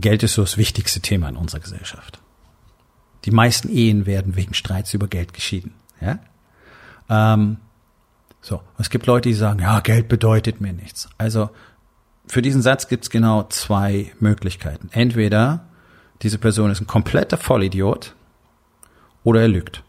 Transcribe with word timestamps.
Geld 0.00 0.22
ist 0.22 0.34
so 0.34 0.42
das 0.42 0.56
wichtigste 0.56 1.00
Thema 1.00 1.28
in 1.28 1.36
unserer 1.36 1.60
Gesellschaft. 1.60 2.20
Die 3.24 3.30
meisten 3.30 3.68
Ehen 3.68 4.06
werden 4.06 4.36
wegen 4.36 4.54
Streits 4.54 4.94
über 4.94 5.08
Geld 5.08 5.34
geschieden. 5.34 5.74
Ja? 6.00 6.18
Ähm, 7.08 7.58
so, 8.40 8.62
es 8.78 8.88
gibt 8.90 9.06
Leute, 9.06 9.28
die 9.28 9.34
sagen, 9.34 9.60
ja, 9.60 9.80
Geld 9.80 10.08
bedeutet 10.08 10.60
mir 10.60 10.72
nichts. 10.72 11.08
Also 11.18 11.50
für 12.26 12.42
diesen 12.42 12.62
Satz 12.62 12.88
gibt 12.88 13.04
es 13.04 13.10
genau 13.10 13.42
zwei 13.44 14.12
Möglichkeiten. 14.20 14.88
Entweder 14.92 15.66
diese 16.22 16.38
Person 16.38 16.70
ist 16.70 16.80
ein 16.80 16.86
kompletter 16.86 17.36
Vollidiot 17.36 18.14
oder 19.24 19.42
er 19.42 19.48
lügt. 19.48 19.82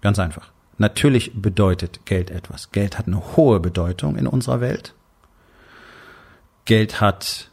Ganz 0.00 0.18
einfach. 0.18 0.50
Natürlich 0.78 1.32
bedeutet 1.34 2.06
Geld 2.06 2.30
etwas. 2.30 2.72
Geld 2.72 2.98
hat 2.98 3.06
eine 3.06 3.36
hohe 3.36 3.60
Bedeutung 3.60 4.16
in 4.16 4.26
unserer 4.26 4.60
Welt. 4.60 4.94
Geld 6.64 7.00
hat 7.00 7.49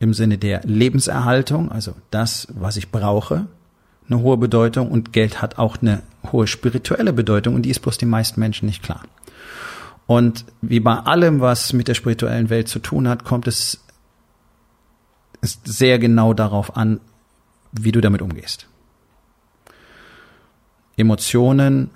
im 0.00 0.14
Sinne 0.14 0.38
der 0.38 0.60
Lebenserhaltung, 0.64 1.70
also 1.72 1.94
das, 2.10 2.48
was 2.54 2.76
ich 2.76 2.90
brauche, 2.90 3.46
eine 4.08 4.20
hohe 4.20 4.36
Bedeutung 4.36 4.90
und 4.90 5.12
Geld 5.12 5.42
hat 5.42 5.58
auch 5.58 5.78
eine 5.80 6.02
hohe 6.32 6.46
spirituelle 6.46 7.12
Bedeutung 7.12 7.54
und 7.54 7.62
die 7.62 7.70
ist 7.70 7.80
bloß 7.80 7.98
den 7.98 8.08
meisten 8.08 8.40
Menschen 8.40 8.66
nicht 8.66 8.82
klar. 8.82 9.02
Und 10.06 10.46
wie 10.62 10.80
bei 10.80 10.94
allem, 10.94 11.40
was 11.40 11.72
mit 11.74 11.88
der 11.88 11.94
spirituellen 11.94 12.48
Welt 12.48 12.68
zu 12.68 12.78
tun 12.78 13.08
hat, 13.08 13.24
kommt 13.24 13.46
es 13.46 13.80
ist 15.40 15.66
sehr 15.66 15.98
genau 15.98 16.34
darauf 16.34 16.76
an, 16.76 17.00
wie 17.72 17.92
du 17.92 18.00
damit 18.00 18.22
umgehst. 18.22 18.66
Emotionen 20.96 21.90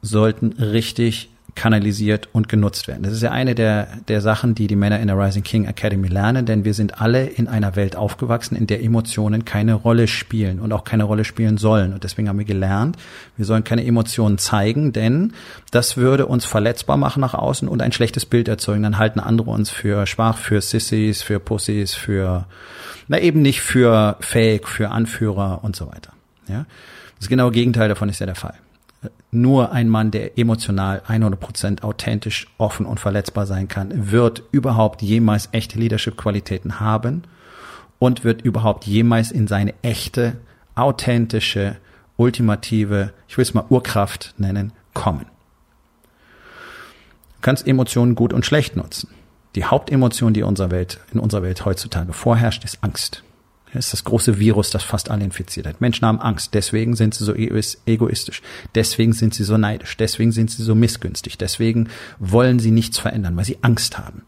sollten 0.00 0.52
richtig 0.52 1.33
kanalisiert 1.54 2.28
und 2.32 2.48
genutzt 2.48 2.88
werden. 2.88 3.04
Das 3.04 3.12
ist 3.12 3.22
ja 3.22 3.30
eine 3.30 3.54
der, 3.54 3.86
der 4.08 4.20
Sachen, 4.20 4.54
die 4.54 4.66
die 4.66 4.76
Männer 4.76 4.98
in 4.98 5.06
der 5.06 5.18
Rising 5.18 5.42
King 5.42 5.66
Academy 5.66 6.08
lernen, 6.08 6.46
denn 6.46 6.64
wir 6.64 6.74
sind 6.74 7.00
alle 7.00 7.26
in 7.26 7.46
einer 7.48 7.76
Welt 7.76 7.96
aufgewachsen, 7.96 8.56
in 8.56 8.66
der 8.66 8.82
Emotionen 8.82 9.44
keine 9.44 9.74
Rolle 9.74 10.08
spielen 10.08 10.58
und 10.58 10.72
auch 10.72 10.84
keine 10.84 11.04
Rolle 11.04 11.24
spielen 11.24 11.56
sollen. 11.56 11.92
Und 11.92 12.04
deswegen 12.04 12.28
haben 12.28 12.38
wir 12.38 12.44
gelernt, 12.44 12.96
wir 13.36 13.46
sollen 13.46 13.62
keine 13.62 13.84
Emotionen 13.84 14.38
zeigen, 14.38 14.92
denn 14.92 15.32
das 15.70 15.96
würde 15.96 16.26
uns 16.26 16.44
verletzbar 16.44 16.96
machen 16.96 17.20
nach 17.20 17.34
außen 17.34 17.68
und 17.68 17.82
ein 17.82 17.92
schlechtes 17.92 18.26
Bild 18.26 18.48
erzeugen. 18.48 18.82
Dann 18.82 18.98
halten 18.98 19.20
andere 19.20 19.50
uns 19.50 19.70
für 19.70 20.06
schwach, 20.06 20.38
für 20.38 20.60
Sissies, 20.60 21.22
für 21.22 21.38
Pussys, 21.38 21.94
für, 21.94 22.46
na 23.06 23.20
eben 23.20 23.42
nicht 23.42 23.60
für 23.60 24.16
Fake, 24.20 24.66
für 24.66 24.90
Anführer 24.90 25.60
und 25.62 25.76
so 25.76 25.86
weiter. 25.86 26.12
Ja. 26.48 26.66
Das 27.20 27.28
genaue 27.28 27.52
Gegenteil 27.52 27.88
davon 27.88 28.08
ist 28.08 28.18
ja 28.18 28.26
der 28.26 28.34
Fall 28.34 28.54
nur 29.30 29.72
ein 29.72 29.88
Mann, 29.88 30.10
der 30.10 30.38
emotional 30.38 31.02
100% 31.08 31.82
authentisch, 31.82 32.46
offen 32.58 32.86
und 32.86 33.00
verletzbar 33.00 33.46
sein 33.46 33.68
kann, 33.68 34.12
wird 34.12 34.42
überhaupt 34.52 35.02
jemals 35.02 35.48
echte 35.52 35.78
Leadership-Qualitäten 35.78 36.78
haben 36.80 37.24
und 37.98 38.22
wird 38.22 38.42
überhaupt 38.42 38.86
jemals 38.86 39.32
in 39.32 39.46
seine 39.48 39.74
echte, 39.82 40.36
authentische, 40.74 41.76
ultimative, 42.16 43.12
ich 43.26 43.36
will 43.36 43.42
es 43.42 43.54
mal 43.54 43.64
Urkraft 43.68 44.34
nennen, 44.38 44.72
kommen. 44.92 45.26
Du 47.36 47.40
kannst 47.40 47.66
Emotionen 47.66 48.14
gut 48.14 48.32
und 48.32 48.46
schlecht 48.46 48.76
nutzen. 48.76 49.08
Die 49.56 49.64
Hauptemotion, 49.64 50.32
die 50.32 50.42
unserer 50.42 50.70
Welt, 50.70 51.00
in 51.12 51.20
unserer 51.20 51.42
Welt 51.42 51.64
heutzutage 51.64 52.12
vorherrscht, 52.12 52.64
ist 52.64 52.78
Angst. 52.82 53.23
Das 53.74 53.86
ist 53.86 53.92
das 53.92 54.04
große 54.04 54.38
Virus, 54.38 54.70
das 54.70 54.84
fast 54.84 55.10
alle 55.10 55.24
infiziert 55.24 55.66
hat. 55.66 55.80
Menschen 55.80 56.06
haben 56.06 56.20
Angst, 56.20 56.54
deswegen 56.54 56.94
sind 56.94 57.14
sie 57.14 57.24
so 57.24 57.34
egoistisch, 57.34 58.40
deswegen 58.74 59.12
sind 59.12 59.34
sie 59.34 59.42
so 59.42 59.58
neidisch, 59.58 59.96
deswegen 59.96 60.30
sind 60.30 60.50
sie 60.50 60.62
so 60.62 60.74
missgünstig, 60.74 61.36
deswegen 61.38 61.88
wollen 62.20 62.60
sie 62.60 62.70
nichts 62.70 62.98
verändern, 62.98 63.36
weil 63.36 63.44
sie 63.44 63.58
Angst 63.62 63.98
haben. 63.98 64.22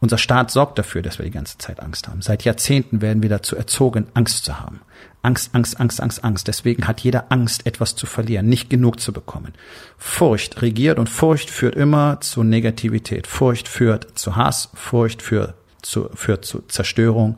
Unser 0.00 0.16
Staat 0.16 0.50
sorgt 0.50 0.78
dafür, 0.78 1.02
dass 1.02 1.18
wir 1.18 1.26
die 1.26 1.30
ganze 1.30 1.58
Zeit 1.58 1.80
Angst 1.80 2.08
haben. 2.08 2.22
Seit 2.22 2.44
Jahrzehnten 2.44 3.02
werden 3.02 3.22
wir 3.22 3.28
dazu 3.28 3.54
erzogen, 3.54 4.06
Angst 4.14 4.46
zu 4.46 4.58
haben. 4.58 4.80
Angst, 5.20 5.50
Angst, 5.54 5.78
Angst, 5.78 6.00
Angst, 6.00 6.24
Angst. 6.24 6.48
Deswegen 6.48 6.88
hat 6.88 7.00
jeder 7.00 7.30
Angst, 7.30 7.66
etwas 7.66 7.96
zu 7.96 8.06
verlieren, 8.06 8.46
nicht 8.46 8.70
genug 8.70 8.98
zu 8.98 9.12
bekommen. 9.12 9.52
Furcht 9.98 10.62
regiert 10.62 10.98
und 10.98 11.10
Furcht 11.10 11.50
führt 11.50 11.74
immer 11.74 12.22
zu 12.22 12.42
Negativität. 12.42 13.26
Furcht 13.26 13.68
führt 13.68 14.18
zu 14.18 14.36
Hass, 14.36 14.70
Furcht 14.72 15.20
führt 15.20 15.52
zu, 15.82 16.08
führt 16.14 16.46
zu 16.46 16.62
Zerstörung 16.68 17.36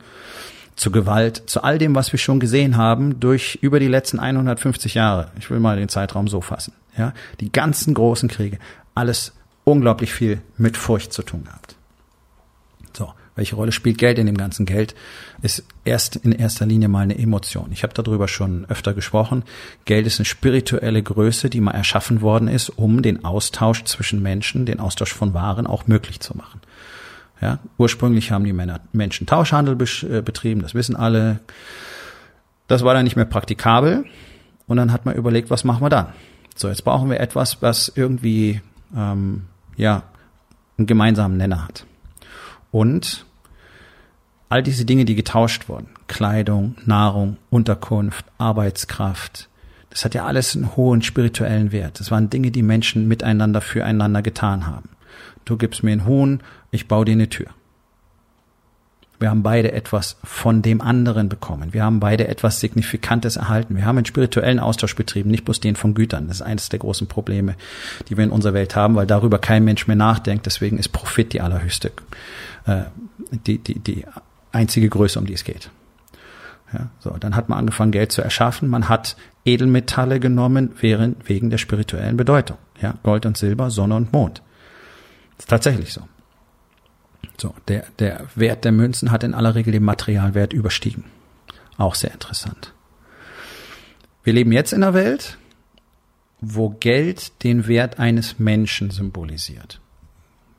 zu 0.75 0.91
Gewalt, 0.91 1.43
zu 1.47 1.63
all 1.63 1.77
dem, 1.77 1.95
was 1.95 2.11
wir 2.11 2.19
schon 2.19 2.39
gesehen 2.39 2.77
haben 2.77 3.19
durch 3.19 3.59
über 3.61 3.79
die 3.79 3.87
letzten 3.87 4.19
150 4.19 4.93
Jahre. 4.93 5.31
Ich 5.37 5.49
will 5.49 5.59
mal 5.59 5.77
den 5.77 5.89
Zeitraum 5.89 6.27
so 6.27 6.41
fassen. 6.41 6.73
Ja, 6.97 7.13
die 7.39 7.51
ganzen 7.51 7.93
großen 7.93 8.29
Kriege, 8.29 8.59
alles 8.93 9.33
unglaublich 9.63 10.13
viel 10.13 10.41
mit 10.57 10.77
Furcht 10.77 11.13
zu 11.13 11.23
tun 11.23 11.45
gehabt. 11.45 11.75
So, 12.95 13.13
welche 13.35 13.55
Rolle 13.55 13.71
spielt 13.71 13.97
Geld 13.97 14.19
in 14.19 14.27
dem 14.27 14.37
ganzen 14.37 14.65
Geld? 14.65 14.93
Ist 15.41 15.63
erst 15.85 16.17
in 16.17 16.31
erster 16.31 16.65
Linie 16.65 16.87
mal 16.87 17.01
eine 17.01 17.17
Emotion. 17.17 17.71
Ich 17.71 17.83
habe 17.83 17.93
darüber 17.93 18.27
schon 18.27 18.65
öfter 18.69 18.93
gesprochen. 18.93 19.43
Geld 19.85 20.05
ist 20.05 20.19
eine 20.19 20.25
spirituelle 20.25 21.01
Größe, 21.01 21.49
die 21.49 21.61
mal 21.61 21.71
erschaffen 21.71 22.21
worden 22.21 22.47
ist, 22.47 22.69
um 22.69 23.01
den 23.01 23.25
Austausch 23.25 23.83
zwischen 23.85 24.21
Menschen, 24.21 24.65
den 24.65 24.79
Austausch 24.79 25.13
von 25.13 25.33
Waren 25.33 25.65
auch 25.65 25.87
möglich 25.87 26.19
zu 26.19 26.37
machen. 26.37 26.61
Ja, 27.43 27.59
ursprünglich 27.77 28.31
haben 28.31 28.45
die 28.45 28.53
Männer 28.53 28.79
Menschen 28.93 29.27
Tauschhandel 29.27 29.77
äh, 30.03 30.21
betrieben, 30.21 30.61
das 30.61 30.75
wissen 30.75 30.95
alle. 30.95 31.41
Das 32.67 32.85
war 32.85 32.93
dann 32.93 33.03
nicht 33.03 33.17
mehr 33.17 33.25
praktikabel. 33.25 34.05
Und 34.65 34.77
dann 34.77 34.93
hat 34.93 35.05
man 35.05 35.15
überlegt, 35.15 35.49
was 35.49 35.65
machen 35.65 35.81
wir 35.81 35.89
dann? 35.89 36.13
So, 36.55 36.69
jetzt 36.69 36.85
brauchen 36.85 37.09
wir 37.09 37.19
etwas, 37.19 37.61
was 37.61 37.91
irgendwie 37.93 38.61
ähm, 38.95 39.41
ja 39.75 40.03
einen 40.77 40.87
gemeinsamen 40.87 41.35
Nenner 41.35 41.65
hat. 41.65 41.85
Und 42.71 43.25
all 44.47 44.63
diese 44.63 44.85
Dinge, 44.85 45.03
die 45.03 45.15
getauscht 45.15 45.67
wurden, 45.67 45.89
Kleidung, 46.07 46.75
Nahrung, 46.85 47.35
Unterkunft, 47.49 48.23
Arbeitskraft, 48.37 49.49
das 49.89 50.05
hat 50.05 50.15
ja 50.15 50.25
alles 50.25 50.55
einen 50.55 50.77
hohen 50.77 51.01
spirituellen 51.01 51.73
Wert. 51.73 51.99
Das 51.99 52.09
waren 52.09 52.29
Dinge, 52.29 52.51
die 52.51 52.63
Menschen 52.63 53.09
miteinander 53.09 53.59
füreinander 53.59 54.21
getan 54.21 54.65
haben. 54.65 54.87
Du 55.45 55.57
gibst 55.57 55.83
mir 55.83 55.91
einen 55.91 56.05
Huhn, 56.05 56.41
ich 56.71 56.87
baue 56.87 57.05
dir 57.05 57.13
eine 57.13 57.29
Tür. 57.29 57.47
Wir 59.19 59.29
haben 59.29 59.43
beide 59.43 59.71
etwas 59.71 60.17
von 60.25 60.61
dem 60.61 60.81
anderen 60.81 61.29
bekommen. 61.29 61.73
Wir 61.73 61.85
haben 61.85 62.01
beide 62.01 62.27
etwas 62.27 62.59
Signifikantes 62.59 63.37
erhalten. 63.37 63.77
Wir 63.77 63.85
haben 63.85 63.97
einen 63.97 64.05
spirituellen 64.05 64.59
Austausch 64.59 64.95
betrieben, 64.95 65.31
nicht 65.31 65.45
bloß 65.45 65.61
den 65.61 65.77
von 65.77 65.93
Gütern. 65.93 66.27
Das 66.27 66.37
ist 66.37 66.41
eines 66.41 66.67
der 66.67 66.79
großen 66.79 67.07
Probleme, 67.07 67.55
die 68.09 68.17
wir 68.17 68.25
in 68.25 68.31
unserer 68.31 68.53
Welt 68.53 68.75
haben, 68.75 68.95
weil 68.95 69.07
darüber 69.07 69.39
kein 69.39 69.63
Mensch 69.63 69.87
mehr 69.87 69.95
nachdenkt. 69.95 70.45
Deswegen 70.45 70.77
ist 70.77 70.89
Profit 70.89 71.31
die 71.31 71.39
allerhöchste, 71.39 71.93
äh, 72.65 72.81
die, 73.31 73.59
die, 73.59 73.79
die 73.79 74.05
einzige 74.51 74.89
Größe, 74.89 75.19
um 75.19 75.25
die 75.25 75.33
es 75.33 75.45
geht. 75.45 75.69
Ja, 76.73 76.89
so, 76.99 77.11
dann 77.11 77.35
hat 77.35 77.47
man 77.47 77.59
angefangen, 77.59 77.91
Geld 77.93 78.11
zu 78.11 78.21
erschaffen. 78.21 78.67
Man 78.67 78.89
hat 78.89 79.15
Edelmetalle 79.45 80.19
genommen, 80.19 80.71
während, 80.81 81.29
wegen 81.29 81.49
der 81.49 81.59
spirituellen 81.59 82.17
Bedeutung. 82.17 82.57
Ja, 82.81 82.95
Gold 83.03 83.25
und 83.25 83.37
Silber, 83.37 83.69
Sonne 83.69 83.95
und 83.95 84.11
Mond. 84.11 84.41
Ist 85.43 85.49
tatsächlich 85.49 85.91
so. 85.91 86.07
So, 87.37 87.53
der, 87.67 87.83
der 87.99 88.27
Wert 88.33 88.63
der 88.63 88.71
Münzen 88.71 89.11
hat 89.11 89.25
in 89.25 89.33
aller 89.33 89.55
Regel 89.55 89.73
den 89.73 89.83
Materialwert 89.83 90.53
überstiegen. 90.53 91.03
Auch 91.77 91.95
sehr 91.95 92.13
interessant. 92.13 92.73
Wir 94.23 94.31
leben 94.31 94.53
jetzt 94.53 94.71
in 94.71 94.83
einer 94.83 94.93
Welt, 94.93 95.37
wo 96.39 96.69
Geld 96.69 97.43
den 97.43 97.67
Wert 97.67 97.99
eines 97.99 98.39
Menschen 98.39 98.89
symbolisiert. 98.89 99.81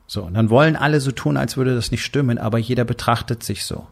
So, 0.05 0.21
und 0.21 0.35
dann 0.35 0.51
wollen 0.51 0.75
alle 0.75 1.01
so 1.01 1.11
tun, 1.11 1.35
als 1.35 1.57
würde 1.57 1.73
das 1.73 1.89
nicht 1.89 2.05
stimmen, 2.05 2.37
aber 2.37 2.59
jeder 2.59 2.85
betrachtet 2.85 3.41
sich 3.41 3.65
so. 3.65 3.87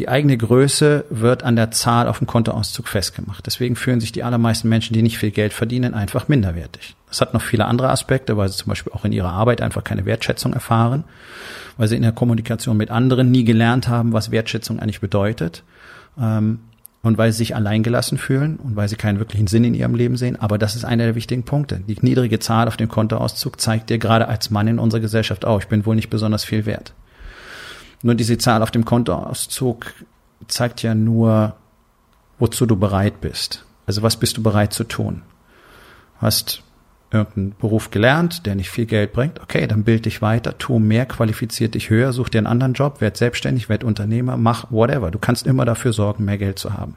Die 0.00 0.08
eigene 0.08 0.38
Größe 0.38 1.04
wird 1.10 1.42
an 1.42 1.56
der 1.56 1.72
Zahl 1.72 2.08
auf 2.08 2.16
dem 2.16 2.26
Kontoauszug 2.26 2.88
festgemacht. 2.88 3.44
Deswegen 3.44 3.76
fühlen 3.76 4.00
sich 4.00 4.12
die 4.12 4.22
allermeisten 4.22 4.66
Menschen, 4.66 4.94
die 4.94 5.02
nicht 5.02 5.18
viel 5.18 5.30
Geld 5.30 5.52
verdienen, 5.52 5.92
einfach 5.92 6.26
minderwertig. 6.26 6.96
Das 7.10 7.20
hat 7.20 7.34
noch 7.34 7.42
viele 7.42 7.66
andere 7.66 7.90
Aspekte, 7.90 8.38
weil 8.38 8.48
sie 8.48 8.56
zum 8.56 8.70
Beispiel 8.70 8.94
auch 8.94 9.04
in 9.04 9.12
ihrer 9.12 9.28
Arbeit 9.28 9.60
einfach 9.60 9.84
keine 9.84 10.06
Wertschätzung 10.06 10.54
erfahren, 10.54 11.04
weil 11.76 11.86
sie 11.86 11.96
in 11.96 12.02
der 12.02 12.12
Kommunikation 12.12 12.78
mit 12.78 12.90
anderen 12.90 13.30
nie 13.30 13.44
gelernt 13.44 13.88
haben, 13.88 14.14
was 14.14 14.30
Wertschätzung 14.30 14.80
eigentlich 14.80 15.02
bedeutet. 15.02 15.64
Ähm, 16.18 16.60
und 17.02 17.18
weil 17.18 17.32
sie 17.32 17.38
sich 17.38 17.54
alleingelassen 17.54 18.16
fühlen 18.16 18.56
und 18.56 18.76
weil 18.76 18.88
sie 18.88 18.96
keinen 18.96 19.18
wirklichen 19.18 19.48
Sinn 19.48 19.64
in 19.64 19.74
ihrem 19.74 19.94
Leben 19.94 20.16
sehen. 20.16 20.40
Aber 20.40 20.56
das 20.56 20.76
ist 20.76 20.86
einer 20.86 21.04
der 21.04 21.14
wichtigen 21.14 21.42
Punkte. 21.42 21.82
Die 21.86 21.98
niedrige 22.00 22.38
Zahl 22.38 22.68
auf 22.68 22.78
dem 22.78 22.88
Kontoauszug 22.88 23.60
zeigt 23.60 23.90
dir 23.90 23.98
gerade 23.98 24.28
als 24.28 24.50
Mann 24.50 24.66
in 24.66 24.78
unserer 24.78 25.02
Gesellschaft 25.02 25.44
auch, 25.44 25.60
ich 25.60 25.68
bin 25.68 25.84
wohl 25.84 25.94
nicht 25.94 26.08
besonders 26.08 26.44
viel 26.44 26.64
wert. 26.64 26.94
Nur 28.02 28.14
diese 28.14 28.38
Zahl 28.38 28.62
auf 28.62 28.70
dem 28.70 28.84
Kontoauszug 28.84 29.92
zeigt 30.48 30.82
ja 30.82 30.94
nur, 30.94 31.54
wozu 32.38 32.66
du 32.66 32.76
bereit 32.76 33.20
bist. 33.20 33.64
Also 33.86 34.02
was 34.02 34.16
bist 34.16 34.36
du 34.36 34.42
bereit 34.42 34.72
zu 34.72 34.84
tun? 34.84 35.22
Hast 36.18 36.62
irgendeinen 37.12 37.54
Beruf 37.58 37.90
gelernt, 37.90 38.46
der 38.46 38.54
nicht 38.54 38.70
viel 38.70 38.86
Geld 38.86 39.12
bringt, 39.12 39.40
okay, 39.40 39.66
dann 39.66 39.84
bild 39.84 40.06
dich 40.06 40.22
weiter, 40.22 40.56
tu 40.58 40.78
mehr, 40.78 41.06
qualifiziert 41.06 41.74
dich 41.74 41.90
höher, 41.90 42.12
such 42.12 42.28
dir 42.28 42.38
einen 42.38 42.46
anderen 42.46 42.74
Job, 42.74 43.00
werd 43.00 43.16
selbstständig, 43.16 43.68
werd 43.68 43.82
Unternehmer, 43.82 44.36
mach 44.36 44.70
whatever. 44.70 45.10
Du 45.10 45.18
kannst 45.18 45.46
immer 45.46 45.64
dafür 45.64 45.92
sorgen, 45.92 46.24
mehr 46.24 46.38
Geld 46.38 46.58
zu 46.58 46.74
haben. 46.74 46.94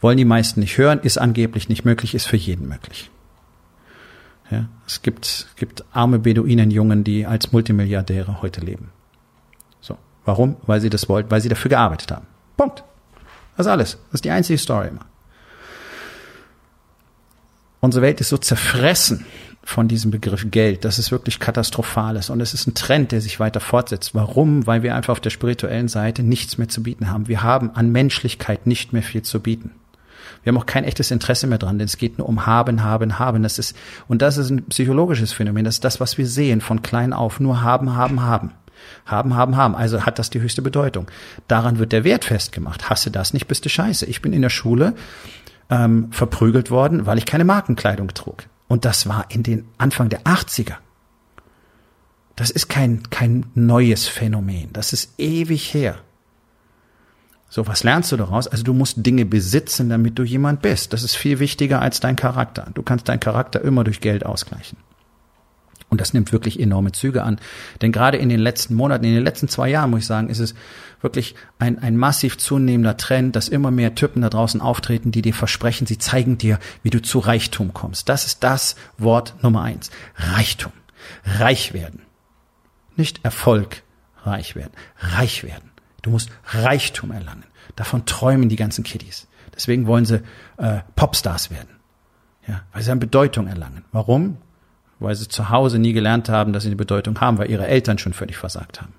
Wollen 0.00 0.18
die 0.18 0.24
meisten 0.24 0.60
nicht 0.60 0.76
hören, 0.76 1.00
ist 1.00 1.16
angeblich 1.16 1.68
nicht 1.68 1.84
möglich, 1.84 2.14
ist 2.14 2.26
für 2.26 2.36
jeden 2.36 2.68
möglich. 2.68 3.10
Ja, 4.50 4.68
es 4.86 5.00
gibt, 5.00 5.48
gibt 5.56 5.84
arme 5.92 6.18
Beduinenjungen, 6.18 7.04
die 7.04 7.24
als 7.24 7.52
Multimilliardäre 7.52 8.42
heute 8.42 8.60
leben. 8.60 8.90
Warum? 10.24 10.56
Weil 10.66 10.80
sie 10.80 10.90
das 10.90 11.08
wollten, 11.08 11.30
weil 11.30 11.40
sie 11.40 11.48
dafür 11.48 11.68
gearbeitet 11.68 12.12
haben. 12.12 12.26
Punkt. 12.56 12.84
Das 13.56 13.66
ist 13.66 13.72
alles. 13.72 13.98
Das 14.10 14.14
ist 14.14 14.24
die 14.24 14.30
einzige 14.30 14.58
Story 14.58 14.88
immer. 14.88 15.06
Unsere 17.80 18.02
Welt 18.02 18.20
ist 18.20 18.28
so 18.28 18.38
zerfressen 18.38 19.26
von 19.64 19.88
diesem 19.88 20.10
Begriff 20.10 20.46
Geld, 20.50 20.84
dass 20.84 20.98
es 20.98 21.10
wirklich 21.10 21.38
katastrophal 21.38 22.16
ist. 22.16 22.30
Und 22.30 22.40
es 22.40 22.54
ist 22.54 22.66
ein 22.66 22.74
Trend, 22.74 23.12
der 23.12 23.20
sich 23.20 23.40
weiter 23.40 23.60
fortsetzt. 23.60 24.14
Warum? 24.14 24.66
Weil 24.66 24.82
wir 24.82 24.94
einfach 24.94 25.12
auf 25.12 25.20
der 25.20 25.30
spirituellen 25.30 25.88
Seite 25.88 26.22
nichts 26.22 26.58
mehr 26.58 26.68
zu 26.68 26.82
bieten 26.82 27.10
haben. 27.10 27.28
Wir 27.28 27.42
haben 27.42 27.74
an 27.74 27.90
Menschlichkeit 27.90 28.66
nicht 28.66 28.92
mehr 28.92 29.02
viel 29.02 29.22
zu 29.22 29.40
bieten. 29.40 29.72
Wir 30.42 30.52
haben 30.52 30.58
auch 30.58 30.66
kein 30.66 30.84
echtes 30.84 31.10
Interesse 31.10 31.46
mehr 31.46 31.58
dran, 31.58 31.78
denn 31.78 31.86
es 31.86 31.98
geht 31.98 32.18
nur 32.18 32.28
um 32.28 32.46
haben, 32.46 32.82
haben, 32.82 33.18
haben. 33.18 33.42
Das 33.42 33.58
ist, 33.58 33.76
und 34.08 34.22
das 34.22 34.36
ist 34.36 34.50
ein 34.50 34.64
psychologisches 34.66 35.32
Phänomen. 35.32 35.64
Das 35.64 35.74
ist 35.74 35.84
das, 35.84 36.00
was 36.00 36.18
wir 36.18 36.26
sehen 36.26 36.60
von 36.60 36.82
klein 36.82 37.12
auf. 37.12 37.38
Nur 37.38 37.62
haben, 37.62 37.94
haben, 37.94 38.22
haben. 38.22 38.50
Haben, 39.06 39.34
haben, 39.34 39.56
haben. 39.56 39.74
Also 39.74 40.06
hat 40.06 40.18
das 40.18 40.30
die 40.30 40.40
höchste 40.40 40.62
Bedeutung. 40.62 41.10
Daran 41.48 41.78
wird 41.78 41.92
der 41.92 42.04
Wert 42.04 42.24
festgemacht. 42.24 42.90
Hasse 42.90 43.10
das 43.10 43.32
nicht, 43.32 43.48
bist 43.48 43.64
du 43.64 43.68
scheiße. 43.68 44.06
Ich 44.06 44.22
bin 44.22 44.32
in 44.32 44.42
der 44.42 44.50
Schule 44.50 44.94
ähm, 45.70 46.12
verprügelt 46.12 46.70
worden, 46.70 47.06
weil 47.06 47.18
ich 47.18 47.26
keine 47.26 47.44
Markenkleidung 47.44 48.08
trug. 48.08 48.44
Und 48.68 48.84
das 48.84 49.08
war 49.08 49.26
in 49.28 49.42
den 49.42 49.66
Anfang 49.78 50.08
der 50.08 50.22
80er. 50.22 50.76
Das 52.36 52.50
ist 52.50 52.68
kein, 52.68 53.10
kein 53.10 53.46
neues 53.54 54.06
Phänomen. 54.08 54.72
Das 54.72 54.92
ist 54.92 55.18
ewig 55.18 55.74
her. 55.74 55.96
So, 57.48 57.66
was 57.66 57.84
lernst 57.84 58.10
du 58.10 58.16
daraus? 58.16 58.48
Also 58.48 58.64
du 58.64 58.72
musst 58.72 59.04
Dinge 59.04 59.26
besitzen, 59.26 59.90
damit 59.90 60.18
du 60.18 60.22
jemand 60.22 60.62
bist. 60.62 60.94
Das 60.94 61.02
ist 61.02 61.14
viel 61.14 61.38
wichtiger 61.38 61.82
als 61.82 62.00
dein 62.00 62.16
Charakter. 62.16 62.68
Du 62.72 62.82
kannst 62.82 63.10
deinen 63.10 63.20
Charakter 63.20 63.60
immer 63.60 63.84
durch 63.84 64.00
Geld 64.00 64.24
ausgleichen. 64.24 64.78
Und 65.92 66.00
das 66.00 66.14
nimmt 66.14 66.32
wirklich 66.32 66.58
enorme 66.58 66.92
Züge 66.92 67.22
an. 67.22 67.38
Denn 67.82 67.92
gerade 67.92 68.16
in 68.16 68.30
den 68.30 68.40
letzten 68.40 68.74
Monaten, 68.74 69.04
in 69.04 69.12
den 69.12 69.22
letzten 69.22 69.46
zwei 69.48 69.68
Jahren, 69.68 69.90
muss 69.90 70.00
ich 70.00 70.06
sagen, 70.06 70.30
ist 70.30 70.38
es 70.38 70.54
wirklich 71.02 71.34
ein, 71.58 71.78
ein 71.80 71.98
massiv 71.98 72.38
zunehmender 72.38 72.96
Trend, 72.96 73.36
dass 73.36 73.48
immer 73.48 73.70
mehr 73.70 73.94
Typen 73.94 74.22
da 74.22 74.30
draußen 74.30 74.62
auftreten, 74.62 75.10
die 75.10 75.20
dir 75.20 75.34
versprechen, 75.34 75.86
sie 75.86 75.98
zeigen 75.98 76.38
dir, 76.38 76.58
wie 76.82 76.88
du 76.88 77.02
zu 77.02 77.18
Reichtum 77.18 77.74
kommst. 77.74 78.08
Das 78.08 78.24
ist 78.24 78.42
das 78.42 78.74
Wort 78.96 79.34
Nummer 79.42 79.64
eins. 79.64 79.90
Reichtum. 80.16 80.72
Reich 81.26 81.74
werden. 81.74 82.00
Nicht 82.96 83.22
Erfolg 83.22 83.82
reich 84.22 84.56
werden. 84.56 84.72
Reich 84.98 85.44
werden. 85.44 85.72
Du 86.00 86.08
musst 86.08 86.30
Reichtum 86.46 87.10
erlangen. 87.10 87.44
Davon 87.76 88.06
träumen 88.06 88.48
die 88.48 88.56
ganzen 88.56 88.82
Kiddies. 88.82 89.28
Deswegen 89.54 89.86
wollen 89.86 90.06
sie 90.06 90.22
äh, 90.56 90.78
Popstars 90.96 91.50
werden. 91.50 91.68
Ja, 92.48 92.62
weil 92.72 92.82
sie 92.82 92.90
an 92.90 92.98
Bedeutung 92.98 93.46
erlangen. 93.46 93.84
Warum? 93.92 94.38
Weil 95.02 95.14
sie 95.14 95.28
zu 95.28 95.50
Hause 95.50 95.78
nie 95.78 95.92
gelernt 95.92 96.28
haben, 96.28 96.52
dass 96.52 96.62
sie 96.62 96.68
eine 96.68 96.76
Bedeutung 96.76 97.20
haben, 97.20 97.38
weil 97.38 97.50
ihre 97.50 97.66
Eltern 97.66 97.98
schon 97.98 98.12
völlig 98.12 98.36
versagt 98.36 98.80
haben. 98.80 98.92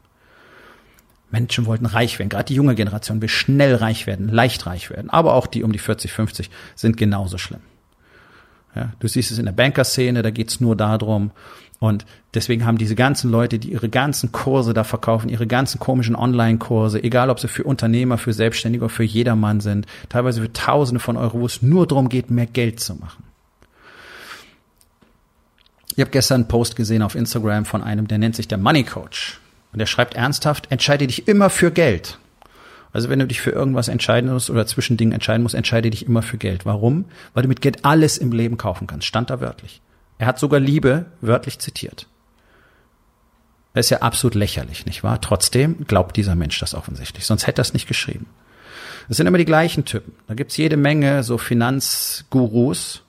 Menschen 1.31 1.65
wollten 1.65 1.87
reich 1.87 2.19
werden, 2.19 2.29
gerade 2.29 2.45
die 2.45 2.55
junge 2.55 2.75
Generation 2.75 3.21
will 3.21 3.29
schnell 3.29 3.75
reich 3.75 4.05
werden, 4.05 4.29
leicht 4.29 4.67
reich 4.67 4.91
werden, 4.91 5.09
aber 5.09 5.33
auch 5.33 5.47
die 5.47 5.63
um 5.63 5.71
die 5.71 5.79
40, 5.79 6.11
50 6.11 6.51
sind 6.75 6.95
genauso 6.95 7.39
schlimm. 7.39 7.61
Ja, 8.75 8.91
du 8.99 9.07
siehst 9.07 9.31
es 9.31 9.39
in 9.39 9.45
der 9.45 9.51
Bankerszene, 9.51 10.21
da 10.21 10.31
geht's 10.31 10.59
nur 10.59 10.75
darum. 10.75 11.31
Und 11.79 12.05
deswegen 12.33 12.65
haben 12.65 12.77
diese 12.77 12.95
ganzen 12.95 13.29
Leute, 13.29 13.59
die 13.59 13.71
ihre 13.71 13.89
ganzen 13.89 14.31
Kurse 14.31 14.73
da 14.73 14.83
verkaufen, 14.83 15.29
ihre 15.29 15.47
ganzen 15.47 15.79
komischen 15.79 16.15
Online-Kurse, 16.15 17.03
egal 17.03 17.29
ob 17.29 17.39
sie 17.39 17.47
für 17.47 17.65
Unternehmer, 17.65 18.17
für 18.17 18.31
Selbstständige 18.31 18.85
oder 18.85 18.93
für 18.93 19.03
jedermann 19.03 19.59
sind, 19.59 19.85
teilweise 20.09 20.41
für 20.41 20.53
Tausende 20.53 20.99
von 20.99 21.17
Euro, 21.17 21.41
wo 21.41 21.45
es 21.45 21.61
nur 21.61 21.85
darum 21.85 22.09
geht, 22.09 22.31
mehr 22.31 22.45
Geld 22.45 22.79
zu 22.79 22.95
machen. 22.95 23.23
Ich 25.95 26.01
habe 26.01 26.11
gestern 26.11 26.41
einen 26.41 26.47
Post 26.47 26.75
gesehen 26.75 27.03
auf 27.03 27.15
Instagram 27.15 27.65
von 27.65 27.83
einem, 27.83 28.07
der 28.07 28.17
nennt 28.17 28.35
sich 28.35 28.47
der 28.47 28.57
Money 28.57 28.83
Coach. 28.83 29.39
Und 29.71 29.79
der 29.79 29.85
schreibt 29.85 30.15
ernsthaft, 30.15 30.71
entscheide 30.71 31.07
dich 31.07 31.27
immer 31.27 31.49
für 31.49 31.71
Geld. 31.71 32.17
Also 32.91 33.09
wenn 33.09 33.19
du 33.19 33.27
dich 33.27 33.41
für 33.41 33.51
irgendwas 33.51 33.87
entscheiden 33.87 34.31
musst 34.31 34.49
oder 34.49 34.67
zwischen 34.67 34.97
Dingen 34.97 35.11
entscheiden 35.11 35.41
musst, 35.43 35.55
entscheide 35.55 35.89
dich 35.89 36.05
immer 36.05 36.21
für 36.21 36.37
Geld. 36.37 36.65
Warum? 36.65 37.05
Weil 37.33 37.43
du 37.43 37.49
mit 37.49 37.61
Geld 37.61 37.85
alles 37.85 38.17
im 38.17 38.31
Leben 38.31 38.57
kaufen 38.57 38.87
kannst. 38.87 39.07
Stand 39.07 39.29
da 39.29 39.39
wörtlich. 39.39 39.81
Er 40.19 40.27
hat 40.27 40.39
sogar 40.39 40.59
Liebe 40.59 41.07
wörtlich 41.21 41.59
zitiert. 41.59 42.07
Das 43.73 43.87
ist 43.87 43.89
ja 43.89 43.99
absolut 43.99 44.35
lächerlich, 44.35 44.85
nicht 44.85 45.03
wahr? 45.03 45.19
Trotzdem 45.19 45.85
glaubt 45.87 46.15
dieser 46.15 46.35
Mensch 46.35 46.59
das 46.59 46.75
offensichtlich. 46.75 47.25
Sonst 47.25 47.47
hätte 47.47 47.61
er 47.61 47.63
es 47.63 47.73
nicht 47.73 47.87
geschrieben. 47.87 48.27
Es 49.09 49.17
sind 49.17 49.25
immer 49.25 49.39
die 49.39 49.45
gleichen 49.45 49.85
Typen. 49.85 50.13
Da 50.27 50.35
gibt's 50.35 50.57
jede 50.57 50.77
Menge 50.77 51.23
so 51.23 51.39
Finanzgurus, 51.39 53.03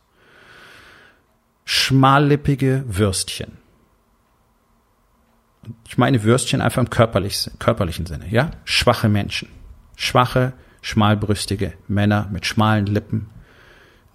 schmallippige 1.64 2.84
Würstchen. 2.86 3.58
Ich 5.88 5.96
meine 5.96 6.22
Würstchen 6.22 6.60
einfach 6.60 6.82
im 6.82 6.90
körperlich, 6.90 7.50
körperlichen 7.58 8.06
Sinne, 8.06 8.28
ja? 8.28 8.50
Schwache 8.64 9.08
Menschen. 9.08 9.48
Schwache, 9.96 10.52
schmalbrüstige 10.82 11.72
Männer 11.88 12.28
mit 12.32 12.44
schmalen 12.44 12.86
Lippen, 12.86 13.30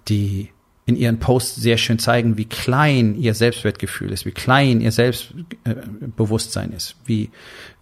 die 0.08 0.52
in 0.86 0.96
ihren 0.96 1.20
Posts 1.20 1.56
sehr 1.56 1.78
schön 1.78 2.00
zeigen, 2.00 2.38
wie 2.38 2.46
klein 2.46 3.16
ihr 3.16 3.34
Selbstwertgefühl 3.36 4.12
ist, 4.12 4.26
wie 4.26 4.32
klein 4.32 4.82
ihr 4.82 4.92
Selbstbewusstsein 4.92 6.72
ist, 6.72 6.96
wie, 7.06 7.30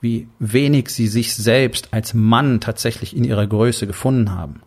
wie 0.01 0.27
wenig 0.39 0.89
sie 0.89 1.07
sich 1.07 1.33
selbst 1.33 1.93
als 1.93 2.13
Mann 2.13 2.59
tatsächlich 2.59 3.15
in 3.15 3.23
ihrer 3.23 3.47
Größe 3.47 3.87
gefunden 3.87 4.31
haben 4.31 4.61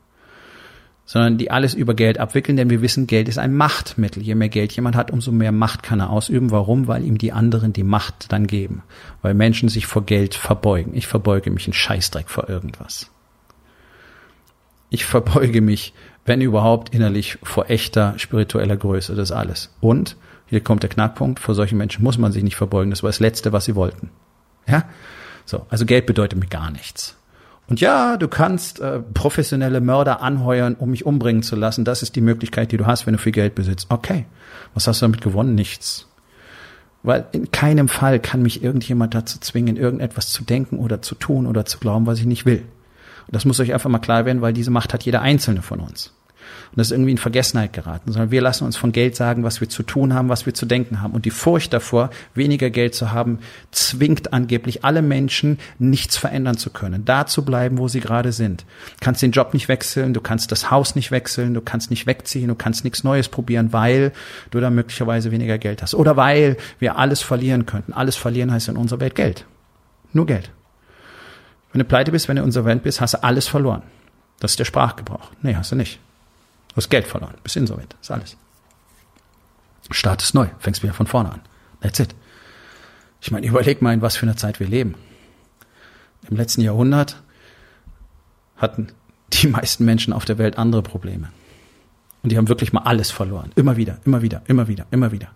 sondern 1.11 1.39
die 1.39 1.51
alles 1.51 1.75
über 1.75 1.95
Geld 1.95 2.19
abwickeln, 2.19 2.57
denn 2.57 2.71
wir 2.71 2.83
wissen, 2.83 3.09
Geld 3.09 3.29
ist 3.29 3.37
ein 3.37 3.53
Machtmittel. 3.53 4.23
Je 4.23 4.37
mehr 4.37 4.49
Geld 4.49 4.71
jemand 4.71 4.95
hat, 4.95 5.11
umso 5.11 5.33
mehr 5.33 5.51
Macht 5.51 5.83
kann 5.83 5.99
er 5.99 6.09
ausüben. 6.09 6.53
Warum? 6.53 6.87
Weil 6.87 7.03
ihm 7.03 7.19
die 7.19 7.33
anderen 7.33 7.73
die 7.73 7.83
Macht 7.83 8.31
dann 8.31 8.47
geben. 8.47 8.85
Weil 9.21 9.35
Menschen 9.35 9.69
sich 9.69 9.87
vor 9.87 10.05
Geld 10.05 10.37
verbeugen. 10.37 10.95
Ich 10.95 11.09
verbeuge 11.09 11.51
mich 11.51 11.67
in 11.67 11.73
Scheißdreck 11.73 12.31
vor 12.31 12.49
irgendwas. 12.49 13.11
Ich 14.89 15.05
verbeuge 15.05 15.61
mich, 15.61 15.95
wenn 16.27 16.41
überhaupt, 16.41 16.95
innerlich 16.95 17.39
vor 17.43 17.71
echter 17.71 18.17
spiritueller 18.17 18.77
Größe. 18.77 19.17
Das 19.17 19.33
alles. 19.33 19.75
Und, 19.81 20.17
hier 20.47 20.61
kommt 20.61 20.85
der 20.85 20.91
Knackpunkt, 20.91 21.41
vor 21.41 21.57
solchen 21.57 21.77
Menschen 21.77 22.05
muss 22.05 22.19
man 22.19 22.31
sich 22.31 22.45
nicht 22.45 22.55
verbeugen. 22.55 22.91
Das 22.91 23.03
war 23.03 23.09
das 23.09 23.19
Letzte, 23.19 23.53
was 23.53 23.65
sie 23.65 23.75
wollten. 23.75 24.11
Ja? 24.69 24.85
So. 25.45 25.67
Also 25.71 25.87
Geld 25.87 26.07
bedeutet 26.07 26.39
mir 26.39 26.47
gar 26.47 26.71
nichts. 26.71 27.20
Und 27.71 27.81
ja, 27.81 28.17
du 28.17 28.27
kannst 28.27 28.81
äh, 28.81 28.99
professionelle 28.99 29.81
Mörder 29.81 30.23
anheuern, 30.23 30.75
um 30.75 30.91
mich 30.91 31.07
umbringen 31.07 31.45
zu 31.45 31.55
lassen. 31.55 31.85
Das 31.85 32.03
ist 32.03 32.17
die 32.17 32.21
Möglichkeit, 32.21 32.73
die 32.73 32.77
du 32.77 32.85
hast, 32.85 33.07
wenn 33.07 33.13
du 33.13 33.19
viel 33.19 33.33
Geld 33.33 33.55
besitzt. 33.55 33.87
Okay. 33.91 34.27
Was 34.75 34.89
hast 34.89 35.01
du 35.01 35.05
damit 35.05 35.21
gewonnen? 35.21 35.55
Nichts. 35.55 36.09
Weil 37.05 37.27
in 37.31 37.53
keinem 37.53 37.89
Fall 37.89 38.19
kann 38.19 38.43
mich 38.43 38.63
irgendjemand 38.63 39.15
dazu 39.15 39.39
zwingen, 39.39 39.77
irgendetwas 39.77 40.31
zu 40.31 40.43
denken 40.43 40.79
oder 40.79 41.01
zu 41.01 41.15
tun 41.15 41.47
oder 41.47 41.65
zu 41.65 41.79
glauben, 41.79 42.07
was 42.07 42.19
ich 42.19 42.27
nicht 42.27 42.45
will. 42.45 42.65
Und 43.27 43.37
das 43.37 43.45
muss 43.45 43.61
euch 43.61 43.73
einfach 43.73 43.89
mal 43.89 44.01
klar 44.01 44.27
werden, 44.27 44.43
weil 44.43 44.53
diese 44.53 44.73
Macht 44.73 44.93
hat 44.93 45.05
jeder 45.05 45.23
Einzelne 45.23 45.63
von 45.63 45.79
uns 45.79 46.13
und 46.71 46.79
das 46.79 46.89
ist 46.89 46.93
irgendwie 46.93 47.11
in 47.11 47.19
Vergessenheit 47.19 47.73
geraten, 47.73 48.13
sondern 48.13 48.31
wir 48.31 48.41
lassen 48.41 48.65
uns 48.65 48.77
von 48.77 48.93
Geld 48.93 49.17
sagen, 49.17 49.43
was 49.43 49.61
wir 49.61 49.69
zu 49.69 49.83
tun 49.83 50.15
haben, 50.15 50.29
was 50.29 50.47
wir 50.47 50.55
zu 50.55 50.67
denken 50.67 51.01
haben. 51.01 51.15
Und 51.15 51.25
die 51.25 51.31
Furcht 51.31 51.73
davor, 51.73 52.11
weniger 52.35 52.71
Geld 52.71 52.95
zu 52.95 53.11
haben, 53.11 53.41
zwingt 53.73 54.33
angeblich 54.33 54.85
alle 54.85 55.03
Menschen, 55.03 55.59
nichts 55.79 56.17
verändern 56.17 56.57
zu 56.57 56.71
können, 56.71 57.05
da 57.05 57.27
zu 57.27 57.45
bleiben, 57.45 57.79
wo 57.79 57.89
sie 57.89 58.01
gerade 58.01 58.33
sind. 58.33 58.63
Du 58.63 59.05
kannst 59.05 59.23
den 59.23 59.33
Job 59.33 59.53
nicht 59.53 59.69
wechseln, 59.69 60.15
du 60.15 60.21
kannst 60.21 60.53
das 60.53 60.71
Haus 60.71 60.95
nicht 60.95 61.11
wechseln, 61.11 61.55
du 61.55 61.61
kannst 61.61 61.91
nicht 61.91 62.07
wegziehen, 62.07 62.49
du 62.49 62.55
kannst 62.55 62.85
nichts 62.85 63.05
Neues 63.05 63.29
probieren, 63.29 63.73
weil 63.73 64.13
du 64.51 64.61
da 64.61 64.71
möglicherweise 64.71 65.31
weniger 65.33 65.59
Geld 65.59 65.83
hast. 65.83 65.95
Oder 65.95 66.17
weil 66.17 66.57
wir 66.79 66.99
alles 66.99 67.21
verlieren 67.21 67.67
könnten. 67.67 67.93
Alles 67.93 68.17
verlieren 68.17 68.53
heißt 68.53 68.69
in 68.69 68.77
unserer 68.77 69.01
Welt 69.01 69.15
Geld. 69.15 69.47
Nur 70.13 70.27
Geld. 70.27 70.51
Wenn 71.73 71.81
du 71.81 71.85
pleite 71.85 72.13
bist, 72.13 72.29
wenn 72.29 72.37
du 72.37 72.43
insolvent 72.43 72.83
bist, 72.83 73.01
hast 73.01 73.15
du 73.15 73.23
alles 73.23 73.47
verloren. 73.47 73.83
Das 74.41 74.53
ist 74.53 74.59
der 74.59 74.65
Sprachgebrauch. 74.65 75.31
Nee, 75.43 75.55
hast 75.55 75.73
du 75.73 75.77
nicht. 75.77 76.01
Du 76.71 76.77
hast 76.77 76.89
Geld 76.89 77.07
verloren, 77.07 77.35
bist 77.43 77.57
insolvent, 77.57 77.97
ist 78.01 78.11
alles. 78.11 78.37
Startest 79.91 80.35
neu, 80.35 80.49
fängst 80.59 80.83
wieder 80.83 80.93
von 80.93 81.07
vorne 81.07 81.33
an. 81.33 81.41
That's 81.81 81.99
it. 81.99 82.15
Ich 83.21 83.31
meine, 83.31 83.47
überleg 83.47 83.83
mal, 83.83 83.93
in 83.93 84.03
was 84.03 84.17
für 84.17 84.23
einer 84.23 84.37
Zeit 84.37 84.61
wir 84.61 84.69
leben. 84.69 84.95
Im 86.29 86.37
letzten 86.37 86.61
Jahrhundert 86.61 87.23
hatten 88.57 88.93
die 89.33 89.49
meisten 89.49 89.85
Menschen 89.85 90.13
auf 90.13 90.25
der 90.25 90.39
Welt 90.39 90.59
andere 90.59 90.83
Probleme. 90.83 91.31
Und 92.23 92.31
die 92.31 92.37
haben 92.37 92.49
wirklich 92.49 92.73
mal 92.73 92.83
alles 92.83 93.11
verloren. 93.11 93.51
Immer 93.57 93.77
wieder, 93.77 93.99
immer 94.05 94.23
wieder, 94.23 94.43
immer 94.47 94.69
wieder, 94.69 94.87
immer 94.91 95.11
wieder. 95.11 95.29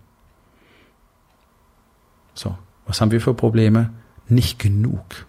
So, 2.33 2.57
was 2.85 3.01
haben 3.01 3.11
wir 3.11 3.21
für 3.21 3.33
Probleme? 3.33 3.91
Nicht 4.27 4.59
genug. 4.59 5.25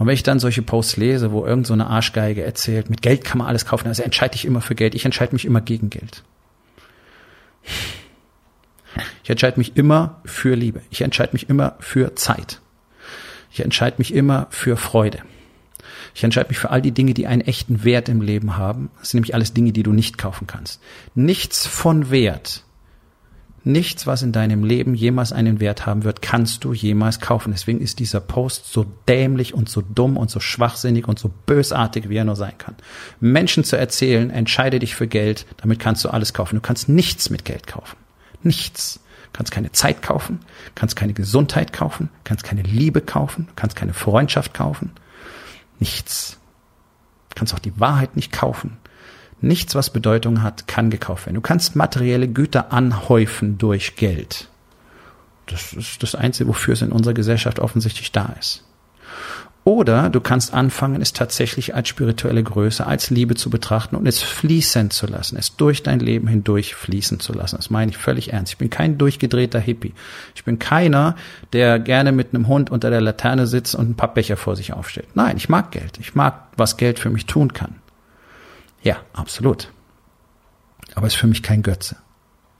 Und 0.00 0.06
wenn 0.06 0.14
ich 0.14 0.22
dann 0.22 0.38
solche 0.38 0.62
Posts 0.62 0.96
lese, 0.96 1.30
wo 1.30 1.44
irgend 1.44 1.66
so 1.66 1.74
eine 1.74 1.86
Arschgeige 1.86 2.42
erzählt, 2.42 2.88
mit 2.88 3.02
Geld 3.02 3.22
kann 3.22 3.36
man 3.36 3.46
alles 3.46 3.66
kaufen, 3.66 3.86
also 3.86 4.02
entscheide 4.02 4.34
ich 4.34 4.46
immer 4.46 4.62
für 4.62 4.74
Geld, 4.74 4.94
ich 4.94 5.04
entscheide 5.04 5.34
mich 5.34 5.44
immer 5.44 5.60
gegen 5.60 5.90
Geld. 5.90 6.22
Ich 9.22 9.28
entscheide 9.28 9.58
mich 9.58 9.76
immer 9.76 10.22
für 10.24 10.54
Liebe. 10.56 10.80
Ich 10.88 11.02
entscheide 11.02 11.34
mich 11.34 11.50
immer 11.50 11.76
für 11.80 12.14
Zeit. 12.14 12.62
Ich 13.52 13.60
entscheide 13.60 13.96
mich 13.98 14.14
immer 14.14 14.46
für 14.48 14.78
Freude. 14.78 15.18
Ich 16.14 16.24
entscheide 16.24 16.48
mich 16.48 16.58
für 16.58 16.70
all 16.70 16.80
die 16.80 16.92
Dinge, 16.92 17.12
die 17.12 17.26
einen 17.26 17.42
echten 17.42 17.84
Wert 17.84 18.08
im 18.08 18.22
Leben 18.22 18.56
haben. 18.56 18.88
Das 19.00 19.10
sind 19.10 19.18
nämlich 19.18 19.34
alles 19.34 19.52
Dinge, 19.52 19.72
die 19.72 19.82
du 19.82 19.92
nicht 19.92 20.16
kaufen 20.16 20.46
kannst. 20.46 20.80
Nichts 21.14 21.66
von 21.66 22.10
Wert, 22.10 22.64
nichts, 23.64 24.06
was 24.06 24.22
in 24.22 24.32
deinem 24.32 24.64
Leben 24.64 24.94
jemals 24.94 25.32
einen 25.32 25.60
Wert 25.60 25.86
haben 25.86 26.04
wird, 26.04 26.22
kannst 26.22 26.64
du 26.64 26.72
jemals 26.72 27.20
kaufen. 27.20 27.52
Deswegen 27.52 27.80
ist 27.80 27.98
dieser 27.98 28.20
Post 28.20 28.72
so 28.72 28.84
dämlich 29.08 29.54
und 29.54 29.68
so 29.68 29.82
dumm 29.82 30.16
und 30.16 30.30
so 30.30 30.40
schwachsinnig 30.40 31.06
und 31.08 31.18
so 31.18 31.30
bösartig, 31.46 32.08
wie 32.08 32.16
er 32.16 32.24
nur 32.24 32.36
sein 32.36 32.56
kann. 32.58 32.76
Menschen 33.20 33.64
zu 33.64 33.76
erzählen, 33.76 34.30
entscheide 34.30 34.78
dich 34.78 34.94
für 34.94 35.06
Geld, 35.06 35.46
damit 35.58 35.78
kannst 35.78 36.04
du 36.04 36.08
alles 36.08 36.32
kaufen. 36.32 36.56
Du 36.56 36.62
kannst 36.62 36.88
nichts 36.88 37.30
mit 37.30 37.44
Geld 37.44 37.66
kaufen. 37.66 37.96
Nichts 38.42 39.00
kannst 39.32 39.52
keine 39.52 39.70
Zeit 39.72 40.02
kaufen, 40.02 40.40
kannst 40.74 40.96
keine 40.96 41.12
Gesundheit 41.12 41.72
kaufen, 41.72 42.08
kannst 42.24 42.42
keine 42.42 42.62
Liebe 42.62 43.00
kaufen, 43.00 43.46
kannst 43.54 43.76
keine 43.76 43.92
Freundschaft 43.92 44.54
kaufen, 44.54 44.90
Nichts. 45.80 46.36
Du 47.30 47.36
kannst 47.36 47.54
auch 47.54 47.58
die 47.58 47.80
Wahrheit 47.80 48.14
nicht 48.14 48.32
kaufen. 48.32 48.76
Nichts, 49.40 49.74
was 49.74 49.90
Bedeutung 49.90 50.42
hat, 50.42 50.66
kann 50.66 50.90
gekauft 50.90 51.26
werden. 51.26 51.36
Du 51.36 51.40
kannst 51.40 51.76
materielle 51.76 52.28
Güter 52.28 52.72
anhäufen 52.72 53.58
durch 53.58 53.96
Geld. 53.96 54.48
Das 55.46 55.72
ist 55.72 56.02
das 56.02 56.14
Einzige, 56.14 56.48
wofür 56.48 56.74
es 56.74 56.82
in 56.82 56.92
unserer 56.92 57.14
Gesellschaft 57.14 57.58
offensichtlich 57.58 58.12
da 58.12 58.34
ist. 58.38 58.64
Oder 59.62 60.08
du 60.08 60.20
kannst 60.20 60.54
anfangen, 60.54 61.02
es 61.02 61.12
tatsächlich 61.12 61.74
als 61.74 61.88
spirituelle 61.88 62.42
Größe, 62.42 62.86
als 62.86 63.10
Liebe 63.10 63.34
zu 63.34 63.50
betrachten 63.50 63.94
und 63.94 64.06
es 64.06 64.22
fließen 64.22 64.90
zu 64.90 65.06
lassen, 65.06 65.36
es 65.36 65.54
durch 65.56 65.82
dein 65.82 66.00
Leben 66.00 66.28
hindurch 66.28 66.74
fließen 66.74 67.20
zu 67.20 67.34
lassen. 67.34 67.56
Das 67.56 67.68
meine 67.68 67.90
ich 67.90 67.98
völlig 67.98 68.32
ernst. 68.32 68.52
Ich 68.52 68.58
bin 68.58 68.70
kein 68.70 68.96
durchgedrehter 68.96 69.60
Hippie. 69.60 69.92
Ich 70.34 70.44
bin 70.44 70.58
keiner, 70.58 71.14
der 71.52 71.78
gerne 71.78 72.10
mit 72.10 72.34
einem 72.34 72.48
Hund 72.48 72.70
unter 72.70 72.88
der 72.88 73.02
Laterne 73.02 73.46
sitzt 73.46 73.74
und 73.74 73.90
ein 73.90 73.96
paar 73.96 74.14
Becher 74.14 74.38
vor 74.38 74.56
sich 74.56 74.72
aufstellt. 74.72 75.08
Nein, 75.14 75.36
ich 75.36 75.50
mag 75.50 75.72
Geld. 75.72 75.98
Ich 76.00 76.14
mag, 76.14 76.48
was 76.56 76.78
Geld 76.78 76.98
für 76.98 77.10
mich 77.10 77.26
tun 77.26 77.52
kann. 77.52 77.76
Ja, 78.82 78.98
absolut. 79.12 79.72
Aber 80.94 81.06
es 81.06 81.14
ist 81.14 81.20
für 81.20 81.26
mich 81.26 81.42
kein 81.42 81.62
Götze. 81.62 81.96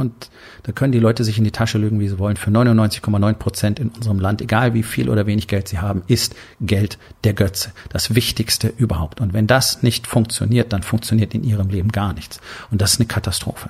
Und 0.01 0.31
da 0.63 0.73
können 0.73 0.93
die 0.93 0.99
Leute 0.99 1.25
sich 1.25 1.37
in 1.37 1.45
die 1.45 1.51
Tasche 1.51 1.77
lügen, 1.77 2.01
wie 2.01 2.09
sie 2.09 2.19
wollen. 2.19 2.37
Für 2.37 2.51
99,9 2.51 3.35
Prozent 3.35 3.79
in 3.79 3.91
unserem 3.91 4.19
Land, 4.19 4.41
egal 4.41 4.73
wie 4.73 4.83
viel 4.83 5.11
oder 5.11 5.27
wenig 5.27 5.47
Geld 5.47 5.69
sie 5.69 5.79
haben, 5.79 6.03
ist 6.07 6.35
Geld 6.59 6.97
der 7.25 7.35
Götze. 7.35 7.73
Das 7.91 8.15
Wichtigste 8.15 8.69
überhaupt. 8.69 9.21
Und 9.21 9.35
wenn 9.35 9.47
das 9.47 9.83
nicht 9.83 10.07
funktioniert, 10.07 10.73
dann 10.73 10.83
funktioniert 10.83 11.35
in 11.35 11.45
ihrem 11.45 11.69
Leben 11.69 11.93
gar 11.93 12.15
nichts. 12.15 12.41
Und 12.71 12.81
das 12.81 12.95
ist 12.95 13.01
eine 13.01 13.09
Katastrophe. 13.09 13.69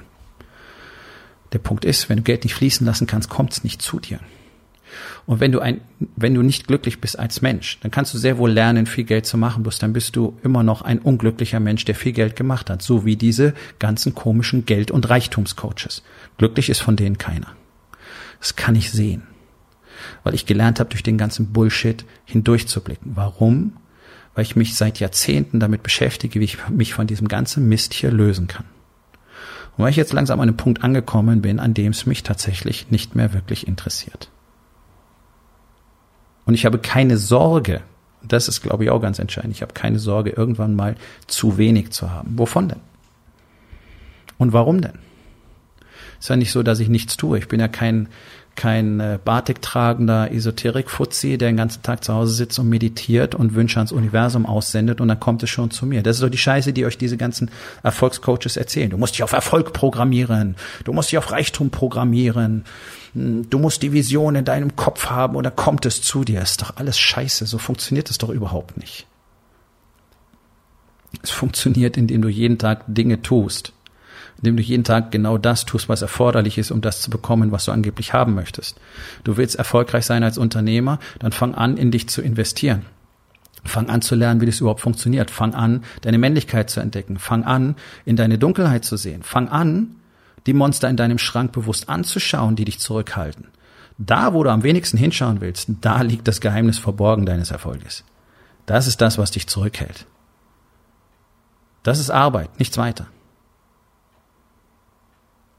Der 1.52 1.59
Punkt 1.59 1.85
ist, 1.85 2.09
wenn 2.09 2.19
du 2.19 2.23
Geld 2.23 2.45
nicht 2.45 2.54
fließen 2.54 2.87
lassen 2.87 3.09
kannst, 3.09 3.28
kommt 3.28 3.52
es 3.52 3.64
nicht 3.64 3.83
zu 3.83 3.99
dir. 3.99 4.21
Und 5.26 5.40
wenn 5.40 5.52
du 5.52 5.61
ein, 5.61 5.80
wenn 6.16 6.35
du 6.35 6.42
nicht 6.42 6.66
glücklich 6.66 7.00
bist 7.00 7.18
als 7.18 7.42
Mensch, 7.42 7.78
dann 7.80 7.90
kannst 7.90 8.12
du 8.14 8.18
sehr 8.18 8.38
wohl 8.38 8.50
lernen, 8.50 8.87
viel 8.87 9.04
Geld 9.04 9.26
zu 9.26 9.37
machen, 9.37 9.62
bloß 9.62 9.78
dann 9.78 9.92
bist 9.92 10.16
du 10.16 10.38
immer 10.42 10.62
noch 10.62 10.82
ein 10.82 10.99
unglücklicher 10.99 11.61
Mensch, 11.61 11.85
der 11.85 11.94
viel 11.94 12.12
Geld 12.12 12.37
gemacht 12.37 12.70
hat, 12.70 12.82
so 12.82 13.04
wie 13.04 13.16
diese 13.16 13.54
ganzen 13.78 14.14
komischen 14.14 14.66
Geld- 14.66 14.90
und 14.90 15.09
Reichtumscoaches. 15.09 16.02
Glücklich 16.38 16.70
ist 16.70 16.80
von 16.80 16.97
denen 16.97 17.18
keiner. 17.18 17.49
Das 18.40 18.56
kann 18.56 18.75
ich 18.75 18.90
sehen, 18.90 19.23
weil 20.25 20.35
ich 20.35 20.47
gelernt 20.47 20.80
habe, 20.80 20.90
durch 20.90 21.02
den 21.02 21.18
ganzen 21.18 21.52
Bullshit 21.52 22.04
hindurchzublicken. 22.25 23.12
Warum? 23.14 23.75
Weil 24.35 24.44
ich 24.44 24.56
mich 24.56 24.75
seit 24.75 25.00
Jahrzehnten 25.00 25.61
damit 25.61 25.82
beschäftige, 25.82 26.40
wie 26.40 26.44
ich 26.44 26.68
mich 26.70 26.94
von 26.94 27.06
diesem 27.06 27.28
ganzen 27.28 27.68
Mist 27.68 27.92
hier 27.92 28.11
lösen 28.11 28.47
kann. 28.47 28.64
Und 29.76 29.85
weil 29.85 29.90
ich 29.90 29.97
jetzt 29.97 30.12
langsam 30.12 30.40
an 30.40 30.49
einem 30.49 30.56
Punkt 30.56 30.82
angekommen 30.82 31.42
bin, 31.42 31.59
an 31.61 31.75
dem 31.75 31.92
es 31.92 32.06
mich 32.06 32.23
tatsächlich 32.23 32.90
nicht 32.90 33.14
mehr 33.14 33.32
wirklich 33.35 33.66
interessiert. 33.66 34.30
Und 36.50 36.54
ich 36.54 36.66
habe 36.66 36.78
keine 36.78 37.16
Sorge, 37.16 37.80
das 38.26 38.49
ist, 38.49 38.61
glaube 38.61 38.83
ich, 38.83 38.90
auch 38.90 39.00
ganz 39.00 39.21
entscheidend, 39.21 39.54
ich 39.54 39.62
habe 39.62 39.73
keine 39.73 40.00
Sorge, 40.00 40.30
irgendwann 40.30 40.75
mal 40.75 40.97
zu 41.28 41.59
wenig 41.59 41.92
zu 41.92 42.11
haben. 42.11 42.33
Wovon 42.37 42.66
denn? 42.66 42.80
Und 44.37 44.52
warum 44.52 44.80
denn? 44.80 44.99
Ist 46.19 46.28
ja 46.28 46.35
nicht 46.35 46.50
so, 46.50 46.64
dass 46.64 46.80
ich 46.80 46.88
nichts 46.88 47.16
tue. 47.16 47.38
Ich 47.38 47.47
bin 47.47 47.61
ja 47.61 47.69
kein, 47.69 48.09
kein 48.57 48.99
äh, 48.99 49.21
Batik-tragender 49.25 50.33
Esoterik-Fuzzi, 50.33 51.38
der 51.38 51.52
den 51.52 51.57
ganzen 51.57 51.85
Tag 51.85 52.02
zu 52.02 52.14
Hause 52.14 52.35
sitzt 52.35 52.59
und 52.59 52.69
meditiert 52.69 53.37
und 53.37 53.54
Wünsche 53.54 53.76
ans 53.76 53.92
Universum 53.92 54.45
aussendet 54.45 55.00
und 55.00 55.07
dann 55.07 55.21
kommt 55.21 55.45
es 55.45 55.50
schon 55.50 55.71
zu 55.71 55.87
mir. 55.87 56.02
Das 56.02 56.16
ist 56.16 56.21
so 56.21 56.28
die 56.28 56.37
Scheiße, 56.37 56.73
die 56.73 56.85
euch 56.85 56.99
diese 56.99 57.16
ganzen 57.16 57.49
Erfolgscoaches 57.85 58.57
erzählen. 58.57 58.90
Du 58.90 58.99
musst 58.99 59.14
dich 59.14 59.23
auf 59.23 59.35
Erfolg 59.35 59.73
programmieren, 59.73 60.57
du 60.83 60.92
musst 60.92 61.12
dich 61.12 61.19
auf 61.19 61.30
Reichtum 61.30 61.71
programmieren, 61.71 62.64
du 63.14 63.59
musst 63.59 63.83
die 63.83 63.93
Vision 63.93 64.35
in 64.35 64.45
deinem 64.45 64.76
Kopf 64.76 65.07
haben 65.07 65.37
und 65.37 65.45
dann 65.45 65.57
kommt 65.57 65.87
es 65.87 66.02
zu 66.02 66.25
dir. 66.25 66.40
ist 66.40 66.62
doch 66.62 66.76
alles 66.76 66.99
Scheiße, 66.99 67.47
so 67.47 67.59
funktioniert 67.59 68.11
es 68.11 68.19
doch 68.19 68.31
überhaupt 68.31 68.76
nicht. 68.76 69.07
Es 71.23 71.31
funktioniert, 71.31 71.97
indem 71.97 72.23
du 72.23 72.29
jeden 72.29 72.59
Tag 72.59 72.85
Dinge 72.87 73.23
tust 73.23 73.73
indem 74.40 74.57
du 74.57 74.62
jeden 74.62 74.85
Tag 74.85 75.11
genau 75.11 75.37
das 75.37 75.67
tust, 75.67 75.88
was 75.88 76.02
erforderlich 76.02 76.57
ist, 76.57 76.71
um 76.71 76.81
das 76.81 77.02
zu 77.02 77.11
bekommen, 77.11 77.52
was 77.52 77.67
du 77.67 77.73
angeblich 77.73 78.14
haben 78.14 78.35
möchtest. 78.35 78.81
Du 79.23 79.37
willst 79.37 79.57
erfolgreich 79.57 80.07
sein 80.07 80.23
als 80.23 80.38
Unternehmer, 80.38 80.99
dann 81.19 81.33
fang 81.33 81.55
an, 81.55 81.76
in 81.76 81.90
dich 81.90 82.09
zu 82.09 82.23
investieren. 82.23 82.87
Fang 83.64 83.90
an 83.90 84.00
zu 84.00 84.14
lernen, 84.14 84.40
wie 84.40 84.47
das 84.47 84.61
überhaupt 84.61 84.81
funktioniert. 84.81 85.31
Fang 85.31 85.55
an, 85.55 85.85
deine 86.00 86.17
Männlichkeit 86.17 86.71
zu 86.71 86.81
entdecken. 86.81 87.19
Fang 87.19 87.45
an, 87.45 87.76
in 88.07 88.17
deine 88.17 88.38
Dunkelheit 88.38 88.87
zu 88.87 88.97
sehen. 88.97 89.23
Fang 89.23 89.49
an, 89.49 89.97
die 90.47 90.52
Monster 90.52 90.88
in 90.88 90.97
deinem 90.97 91.18
Schrank 91.18 91.52
bewusst 91.52 91.88
anzuschauen, 91.88 92.56
die 92.56 92.64
dich 92.64 92.78
zurückhalten. 92.78 93.49
Da, 93.99 94.32
wo 94.32 94.42
du 94.42 94.50
am 94.50 94.62
wenigsten 94.62 94.97
hinschauen 94.97 95.40
willst, 95.40 95.68
da 95.80 96.02
liegt 96.02 96.26
das 96.26 96.40
Geheimnis 96.40 96.78
verborgen 96.78 97.26
deines 97.26 97.50
Erfolges. 97.50 98.04
Das 98.66 98.87
ist 98.87 99.00
das, 99.00 99.18
was 99.18 99.30
dich 99.30 99.47
zurückhält. 99.47 100.06
Das 101.82 101.99
ist 101.99 102.11
Arbeit, 102.11 102.59
nichts 102.59 102.78
weiter 102.78 103.09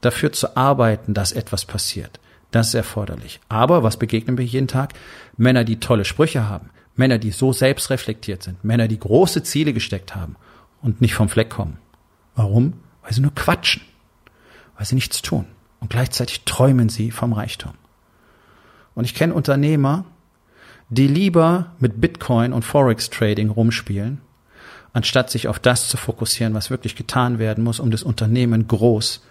dafür 0.02 0.32
zu 0.32 0.56
arbeiten, 0.56 1.14
dass 1.14 1.32
etwas 1.32 1.64
passiert. 1.64 2.20
Das 2.50 2.68
ist 2.68 2.74
erforderlich. 2.74 3.40
Aber 3.48 3.82
was 3.82 3.96
begegnen 3.96 4.36
wir 4.36 4.44
jeden 4.44 4.68
Tag? 4.68 4.92
Männer, 5.38 5.64
die 5.64 5.80
tolle 5.80 6.04
Sprüche 6.04 6.46
haben, 6.46 6.68
Männer, 6.94 7.16
die 7.16 7.30
so 7.30 7.54
selbstreflektiert 7.54 8.42
sind, 8.42 8.62
Männer, 8.62 8.88
die 8.88 8.98
große 8.98 9.42
Ziele 9.42 9.72
gesteckt 9.72 10.14
haben 10.14 10.36
und 10.82 11.00
nicht 11.00 11.14
vom 11.14 11.30
Fleck 11.30 11.48
kommen. 11.48 11.78
Warum? 12.34 12.74
Weil 13.02 13.14
sie 13.14 13.22
nur 13.22 13.34
quatschen, 13.34 13.82
weil 14.82 14.86
sie 14.88 14.96
nichts 14.96 15.22
tun 15.22 15.46
und 15.78 15.90
gleichzeitig 15.90 16.42
träumen 16.42 16.88
sie 16.88 17.12
vom 17.12 17.34
Reichtum. 17.34 17.74
Und 18.96 19.04
ich 19.04 19.14
kenne 19.14 19.32
Unternehmer, 19.32 20.04
die 20.88 21.06
lieber 21.06 21.70
mit 21.78 22.00
Bitcoin 22.00 22.52
und 22.52 22.64
Forex 22.64 23.08
Trading 23.08 23.48
rumspielen, 23.48 24.20
anstatt 24.92 25.30
sich 25.30 25.46
auf 25.46 25.60
das 25.60 25.88
zu 25.88 25.96
fokussieren, 25.96 26.54
was 26.54 26.70
wirklich 26.70 26.96
getan 26.96 27.38
werden 27.38 27.62
muss, 27.62 27.78
um 27.78 27.92
das 27.92 28.02
Unternehmen 28.02 28.66
groß 28.66 29.24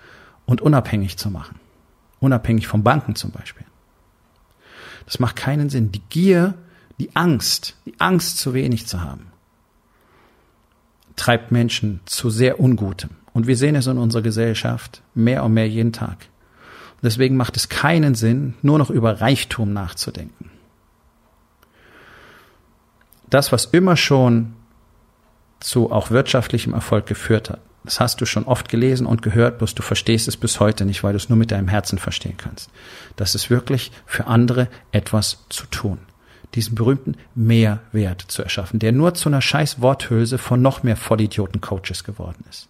und 0.45 0.61
unabhängig 0.61 1.17
zu 1.17 1.29
machen. 1.29 1.59
Unabhängig 2.21 2.67
von 2.67 2.81
Banken 2.81 3.15
zum 3.15 3.31
Beispiel. 3.31 3.65
Das 5.05 5.19
macht 5.19 5.35
keinen 5.35 5.69
Sinn. 5.69 5.91
Die 5.91 6.03
Gier, 6.07 6.53
die 6.97 7.13
Angst, 7.13 7.75
die 7.85 7.99
Angst 7.99 8.37
zu 8.37 8.53
wenig 8.53 8.87
zu 8.87 9.01
haben, 9.01 9.27
treibt 11.17 11.51
Menschen 11.51 11.99
zu 12.05 12.29
sehr 12.29 12.61
Ungutem. 12.61 13.09
Und 13.33 13.47
wir 13.47 13.55
sehen 13.55 13.75
es 13.75 13.87
in 13.87 13.97
unserer 13.97 14.21
Gesellschaft 14.21 15.01
mehr 15.13 15.43
und 15.43 15.53
mehr 15.53 15.67
jeden 15.67 15.93
Tag. 15.93 16.27
Und 16.95 17.03
deswegen 17.03 17.37
macht 17.37 17.57
es 17.57 17.69
keinen 17.69 18.15
Sinn, 18.15 18.55
nur 18.61 18.77
noch 18.77 18.89
über 18.89 19.21
Reichtum 19.21 19.73
nachzudenken. 19.73 20.51
Das, 23.29 23.51
was 23.51 23.65
immer 23.65 23.95
schon 23.95 24.53
zu 25.59 25.91
auch 25.91 26.11
wirtschaftlichem 26.11 26.73
Erfolg 26.73 27.05
geführt 27.05 27.49
hat, 27.49 27.61
das 27.83 27.99
hast 27.99 28.21
du 28.21 28.25
schon 28.25 28.45
oft 28.45 28.69
gelesen 28.69 29.07
und 29.07 29.21
gehört, 29.21 29.57
bloß 29.57 29.73
du 29.73 29.81
verstehst 29.81 30.27
es 30.27 30.37
bis 30.37 30.59
heute 30.59 30.85
nicht, 30.85 31.03
weil 31.03 31.13
du 31.13 31.17
es 31.17 31.29
nur 31.29 31.37
mit 31.37 31.51
deinem 31.51 31.67
Herzen 31.67 31.97
verstehen 31.97 32.37
kannst. 32.37 32.69
Das 33.15 33.33
ist 33.33 33.49
wirklich 33.49 33.91
für 34.05 34.27
andere 34.27 34.67
etwas 34.91 35.45
zu 35.49 35.65
tun. 35.65 35.97
Diesen 36.53 36.75
berühmten 36.75 37.15
Mehrwert 37.33 38.21
zu 38.21 38.43
erschaffen, 38.43 38.79
der 38.79 38.91
nur 38.91 39.13
zu 39.13 39.29
einer 39.29 39.41
scheiß 39.41 39.81
Worthülse 39.81 40.37
von 40.37 40.61
noch 40.61 40.83
mehr 40.83 40.97
Vollidioten-Coaches 40.97 42.03
geworden 42.03 42.43
ist. 42.49 42.67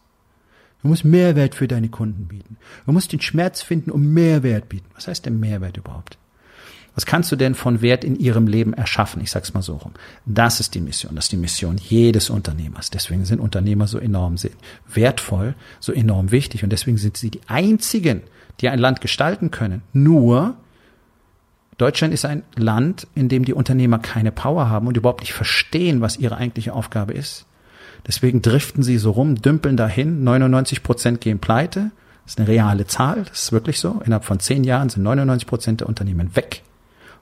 Du 0.81 0.87
musst 0.87 1.05
Mehrwert 1.05 1.55
für 1.55 1.67
deine 1.67 1.89
Kunden 1.89 2.27
bieten. 2.27 2.57
Du 2.85 2.91
musst 2.91 3.11
den 3.11 3.21
Schmerz 3.21 3.61
finden, 3.61 3.91
um 3.91 4.13
Mehrwert 4.13 4.69
bieten. 4.69 4.89
Was 4.95 5.07
heißt 5.07 5.25
denn 5.25 5.39
Mehrwert 5.39 5.77
überhaupt? 5.77 6.17
Was 6.95 7.05
kannst 7.05 7.31
du 7.31 7.35
denn 7.37 7.55
von 7.55 7.81
Wert 7.81 8.03
in 8.03 8.17
ihrem 8.17 8.47
Leben 8.47 8.73
erschaffen? 8.73 9.21
Ich 9.21 9.31
sag's 9.31 9.53
mal 9.53 9.61
so 9.61 9.77
rum. 9.77 9.93
Das 10.25 10.59
ist 10.59 10.75
die 10.75 10.81
Mission. 10.81 11.15
Das 11.15 11.25
ist 11.25 11.31
die 11.31 11.37
Mission 11.37 11.77
jedes 11.77 12.29
Unternehmers. 12.29 12.89
Deswegen 12.89 13.23
sind 13.23 13.39
Unternehmer 13.39 13.87
so 13.87 13.97
enorm 13.97 14.35
wertvoll, 14.93 15.55
so 15.79 15.93
enorm 15.93 16.31
wichtig. 16.31 16.63
Und 16.63 16.71
deswegen 16.71 16.97
sind 16.97 17.15
sie 17.15 17.29
die 17.29 17.41
einzigen, 17.47 18.23
die 18.59 18.67
ein 18.67 18.79
Land 18.79 18.99
gestalten 18.99 19.51
können. 19.51 19.83
Nur, 19.93 20.55
Deutschland 21.77 22.13
ist 22.13 22.25
ein 22.25 22.43
Land, 22.55 23.07
in 23.15 23.29
dem 23.29 23.45
die 23.45 23.53
Unternehmer 23.53 23.99
keine 23.99 24.33
Power 24.33 24.69
haben 24.69 24.87
und 24.87 24.97
überhaupt 24.97 25.21
nicht 25.21 25.33
verstehen, 25.33 26.01
was 26.01 26.17
ihre 26.17 26.37
eigentliche 26.37 26.73
Aufgabe 26.73 27.13
ist. 27.13 27.45
Deswegen 28.07 28.41
driften 28.41 28.83
sie 28.83 28.97
so 28.97 29.11
rum, 29.11 29.35
dümpeln 29.35 29.77
dahin. 29.77 30.23
99 30.23 30.83
Prozent 30.83 31.21
gehen 31.21 31.39
pleite. 31.39 31.91
Das 32.23 32.33
ist 32.33 32.39
eine 32.39 32.47
reale 32.47 32.87
Zahl. 32.87 33.23
Das 33.23 33.43
ist 33.43 33.51
wirklich 33.51 33.79
so. 33.79 34.01
Innerhalb 34.05 34.25
von 34.25 34.39
zehn 34.39 34.63
Jahren 34.63 34.89
sind 34.89 35.03
99 35.03 35.47
Prozent 35.47 35.81
der 35.81 35.89
Unternehmen 35.89 36.35
weg. 36.35 36.63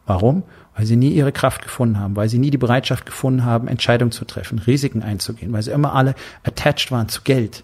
Warum? 0.06 0.44
Weil 0.76 0.86
sie 0.86 0.96
nie 0.96 1.12
ihre 1.12 1.32
Kraft 1.32 1.62
gefunden 1.62 2.00
haben, 2.00 2.16
weil 2.16 2.30
sie 2.30 2.40
nie 2.40 2.52
die 2.52 2.58
Bereitschaft 2.58 3.06
gefunden 3.06 3.46
haben, 3.46 3.68
Entscheidungen 3.68 4.12
zu 4.12 4.26
treffen, 4.26 4.60
Risiken 4.60 5.04
einzugehen, 5.04 5.52
weil 5.52 5.62
sie 5.62 5.72
immer 5.72 5.94
alle 5.94 6.16
attached 6.44 6.92
waren 6.92 7.10
zu 7.10 7.22
Geld 7.24 7.64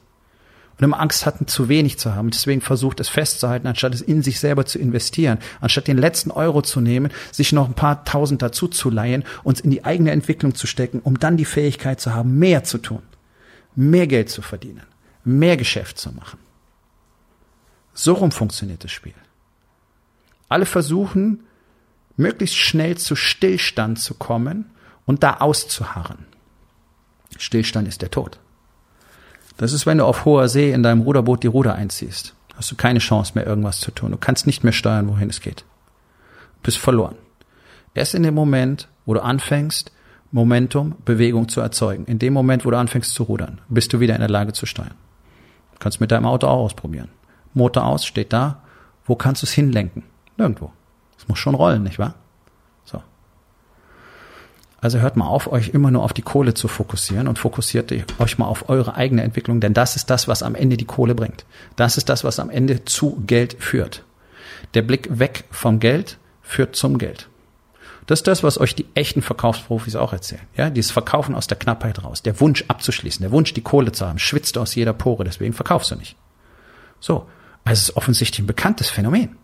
und 0.77 0.84
immer 0.84 1.00
Angst 1.00 1.25
hatten, 1.25 1.48
zu 1.48 1.70
wenig 1.70 1.98
zu 1.98 2.15
haben. 2.15 2.32
Deswegen 2.32 2.62
versucht 2.62 3.00
es 3.00 3.08
festzuhalten, 3.08 3.67
anstatt 3.67 3.94
es 3.94 4.01
in 4.01 4.22
sich 4.22 4.39
selber 4.39 4.65
zu 4.65 4.77
investieren, 4.77 5.39
anstatt 5.62 5.88
den 5.88 5.98
letzten 5.98 6.32
Euro 6.32 6.62
zu 6.62 6.82
nehmen, 6.82 7.12
sich 7.32 7.53
noch 7.53 7.67
ein 7.67 7.75
paar 7.75 8.03
Tausend 8.03 8.41
dazu 8.41 8.67
zu 8.67 8.89
leihen, 8.89 9.24
uns 9.44 9.62
in 9.62 9.72
die 9.72 9.86
eigene 9.86 10.12
Entwicklung 10.12 10.53
zu 10.53 10.67
stecken, 10.67 11.00
um 11.00 11.20
dann 11.20 11.38
die 11.38 11.46
Fähigkeit 11.46 12.01
zu 12.01 12.13
haben, 12.13 12.38
mehr 12.38 12.63
zu 12.63 12.77
tun, 12.77 13.01
mehr 13.75 14.08
Geld 14.08 14.29
zu 14.29 14.41
verdienen, 14.41 14.84
mehr 15.24 15.58
Geschäft 15.58 15.98
zu 15.98 16.12
machen. 16.12 16.39
So 17.94 18.13
rum 18.13 18.32
funktioniert 18.32 18.84
das 18.84 18.91
Spiel. 18.91 19.13
Alle 20.50 20.65
versuchen, 20.65 21.46
möglichst 22.17 22.58
schnell 22.58 22.98
zu 22.98 23.15
Stillstand 23.15 24.00
zu 24.00 24.13
kommen 24.13 24.70
und 25.05 25.24
da 25.24 25.38
auszuharren. 25.38 26.25
Stillstand 27.38 27.88
ist 27.88 28.01
der 28.01 28.12
Tod. 28.12 28.39
Das 29.57 29.74
ist, 29.74 29.85
wenn 29.85 30.00
du 30.00 30.05
auf 30.05 30.25
hoher 30.25 30.47
See 30.50 30.71
in 30.71 30.83
deinem 30.83 31.01
Ruderboot 31.01 31.43
die 31.43 31.47
Ruder 31.47 31.75
einziehst. 31.75 32.33
Hast 32.55 32.71
du 32.71 32.75
keine 32.75 33.00
Chance 33.00 33.33
mehr, 33.35 33.45
irgendwas 33.45 33.79
zu 33.79 33.91
tun. 33.91 34.12
Du 34.12 34.17
kannst 34.17 34.47
nicht 34.47 34.63
mehr 34.63 34.74
steuern, 34.74 35.07
wohin 35.07 35.29
es 35.29 35.41
geht. 35.41 35.62
Du 35.62 36.63
bist 36.63 36.77
verloren. 36.77 37.15
Erst 37.93 38.15
in 38.15 38.24
dem 38.24 38.33
Moment, 38.33 38.88
wo 39.05 39.13
du 39.13 39.24
anfängst, 39.24 39.91
Momentum, 40.31 40.95
Bewegung 41.05 41.47
zu 41.47 41.62
erzeugen. 41.62 42.05
In 42.05 42.19
dem 42.19 42.33
Moment, 42.33 42.65
wo 42.65 42.71
du 42.71 42.77
anfängst 42.77 43.13
zu 43.13 43.24
rudern, 43.24 43.62
bist 43.69 43.93
du 43.93 44.00
wieder 44.00 44.15
in 44.15 44.21
der 44.21 44.29
Lage 44.29 44.53
zu 44.53 44.65
steuern. 44.65 44.95
Du 45.74 45.79
kannst 45.79 46.01
mit 46.01 46.12
deinem 46.12 46.25
Auto 46.25 46.47
auch 46.47 46.65
ausprobieren. 46.65 47.09
Motor 47.53 47.85
aus, 47.85 48.05
steht 48.05 48.33
da. 48.33 48.62
Wo 49.05 49.15
kannst 49.15 49.43
du 49.43 49.45
es 49.45 49.53
hinlenken? 49.53 50.03
Nirgendwo. 50.38 50.71
Es 51.17 51.27
muss 51.27 51.39
schon 51.39 51.55
rollen, 51.55 51.83
nicht 51.83 52.00
wahr? 52.00 52.15
So. 54.89 54.97
Also 54.97 54.99
hört 54.99 55.15
mal 55.15 55.25
auf, 55.25 55.51
euch 55.51 55.69
immer 55.69 55.89
nur 55.89 56.03
auf 56.03 56.13
die 56.13 56.21
Kohle 56.21 56.53
zu 56.53 56.67
fokussieren 56.67 57.27
und 57.27 57.39
fokussiert 57.39 57.91
euch 58.19 58.37
mal 58.37 58.45
auf 58.45 58.69
eure 58.69 58.95
eigene 58.95 59.23
Entwicklung, 59.23 59.59
denn 59.59 59.73
das 59.73 59.95
ist 59.95 60.11
das, 60.11 60.27
was 60.27 60.43
am 60.43 60.53
Ende 60.53 60.77
die 60.77 60.85
Kohle 60.85 61.15
bringt. 61.15 61.43
Das 61.75 61.97
ist 61.97 62.07
das, 62.07 62.23
was 62.23 62.39
am 62.39 62.51
Ende 62.51 62.85
zu 62.85 63.23
Geld 63.25 63.55
führt. 63.59 64.03
Der 64.75 64.83
Blick 64.83 65.07
weg 65.17 65.45
vom 65.49 65.79
Geld 65.79 66.17
führt 66.43 66.75
zum 66.75 66.99
Geld. 66.99 67.29
Das 68.05 68.19
ist 68.19 68.27
das, 68.27 68.43
was 68.43 68.59
euch 68.59 68.75
die 68.75 68.85
echten 68.93 69.23
Verkaufsprofis 69.23 69.95
auch 69.95 70.13
erzählen. 70.13 70.43
Ja, 70.55 70.69
dieses 70.69 70.91
Verkaufen 70.91 71.33
aus 71.33 71.47
der 71.47 71.57
Knappheit 71.57 72.03
raus, 72.03 72.21
der 72.21 72.39
Wunsch 72.39 72.63
abzuschließen, 72.67 73.23
der 73.23 73.31
Wunsch, 73.31 73.53
die 73.53 73.63
Kohle 73.63 73.91
zu 73.91 74.05
haben, 74.07 74.19
schwitzt 74.19 74.55
aus 74.57 74.75
jeder 74.75 74.93
Pore, 74.93 75.23
deswegen 75.23 75.53
verkaufst 75.53 75.89
du 75.89 75.95
nicht. 75.95 76.15
So, 76.99 77.25
also 77.63 77.79
es 77.79 77.89
ist 77.89 77.97
offensichtlich 77.97 78.43
ein 78.43 78.47
bekanntes 78.47 78.91
Phänomen 78.91 79.35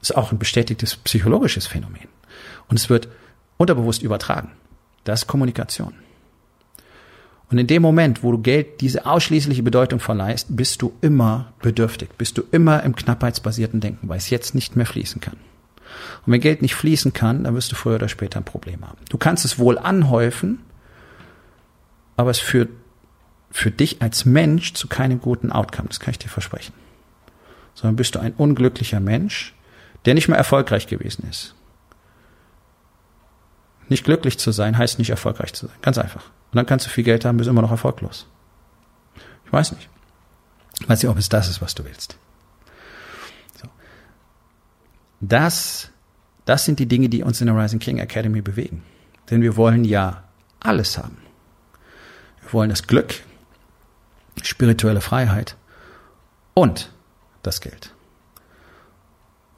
ist 0.00 0.16
auch 0.16 0.30
ein 0.30 0.38
bestätigtes 0.38 0.96
psychologisches 0.96 1.66
Phänomen. 1.66 2.06
Und 2.68 2.78
es 2.78 2.88
wird 2.88 3.08
unterbewusst 3.58 4.02
übertragen. 4.02 4.52
Das 5.04 5.22
ist 5.22 5.26
Kommunikation. 5.26 5.94
Und 7.50 7.58
in 7.58 7.66
dem 7.66 7.82
Moment, 7.82 8.22
wo 8.22 8.32
du 8.32 8.38
Geld 8.38 8.80
diese 8.80 9.06
ausschließliche 9.06 9.62
Bedeutung 9.62 10.00
verleihst, 10.00 10.48
bist 10.50 10.82
du 10.82 10.92
immer 11.00 11.52
bedürftig, 11.62 12.10
bist 12.18 12.36
du 12.36 12.42
immer 12.50 12.82
im 12.82 12.94
knappheitsbasierten 12.94 13.80
Denken, 13.80 14.08
weil 14.08 14.18
es 14.18 14.30
jetzt 14.30 14.54
nicht 14.54 14.76
mehr 14.76 14.86
fließen 14.86 15.20
kann. 15.20 15.36
Und 16.26 16.32
wenn 16.32 16.40
Geld 16.40 16.60
nicht 16.60 16.74
fließen 16.74 17.14
kann, 17.14 17.44
dann 17.44 17.54
wirst 17.54 17.72
du 17.72 17.76
früher 17.76 17.96
oder 17.96 18.08
später 18.08 18.38
ein 18.38 18.44
Problem 18.44 18.86
haben. 18.86 18.98
Du 19.08 19.16
kannst 19.16 19.46
es 19.46 19.58
wohl 19.58 19.78
anhäufen, 19.78 20.60
aber 22.16 22.30
es 22.30 22.38
führt 22.38 22.68
für 23.50 23.70
dich 23.70 24.02
als 24.02 24.26
Mensch 24.26 24.74
zu 24.74 24.88
keinem 24.88 25.20
guten 25.20 25.50
Outcome, 25.50 25.88
das 25.88 26.00
kann 26.00 26.10
ich 26.10 26.18
dir 26.18 26.28
versprechen. 26.28 26.74
Sondern 27.74 27.96
bist 27.96 28.14
du 28.14 28.18
ein 28.18 28.34
unglücklicher 28.34 29.00
Mensch, 29.00 29.54
der 30.04 30.12
nicht 30.12 30.28
mehr 30.28 30.36
erfolgreich 30.36 30.86
gewesen 30.86 31.26
ist. 31.30 31.54
Nicht 33.88 34.04
glücklich 34.04 34.38
zu 34.38 34.52
sein 34.52 34.76
heißt 34.76 34.98
nicht 34.98 35.10
erfolgreich 35.10 35.52
zu 35.54 35.66
sein. 35.66 35.76
Ganz 35.82 35.98
einfach. 35.98 36.24
Und 36.50 36.56
dann 36.56 36.66
kannst 36.66 36.86
du 36.86 36.90
viel 36.90 37.04
Geld 37.04 37.24
haben, 37.24 37.36
bist 37.36 37.48
immer 37.48 37.62
noch 37.62 37.70
erfolglos. 37.70 38.26
Ich 39.46 39.52
weiß 39.52 39.72
nicht. 39.72 39.88
Ich 40.80 40.88
weiß 40.88 41.02
nicht, 41.02 41.10
ob 41.10 41.18
es 41.18 41.28
das 41.28 41.48
ist, 41.48 41.60
was 41.62 41.74
du 41.74 41.84
willst. 41.84 42.16
So. 43.60 43.68
Das, 45.20 45.90
das 46.44 46.64
sind 46.64 46.78
die 46.78 46.86
Dinge, 46.86 47.08
die 47.08 47.22
uns 47.22 47.40
in 47.40 47.46
der 47.46 47.56
Rising 47.56 47.78
King 47.78 47.98
Academy 47.98 48.42
bewegen. 48.42 48.82
Denn 49.30 49.42
wir 49.42 49.56
wollen 49.56 49.84
ja 49.84 50.24
alles 50.60 50.98
haben. 50.98 51.18
Wir 52.42 52.52
wollen 52.52 52.70
das 52.70 52.86
Glück, 52.86 53.14
spirituelle 54.42 55.00
Freiheit 55.00 55.56
und 56.54 56.92
das 57.42 57.60
Geld 57.60 57.92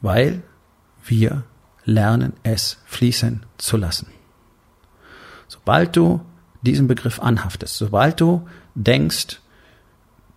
weil 0.01 0.43
wir 1.05 1.45
lernen, 1.85 2.35
es 2.43 2.79
fließen 2.87 3.45
zu 3.59 3.77
lassen. 3.77 4.09
Sobald 5.65 5.97
du 5.97 6.21
diesen 6.63 6.89
Begriff 6.89 7.21
anhaftest, 7.21 7.77
sobald 7.77 8.21
du 8.21 8.47
denkst, 8.75 9.41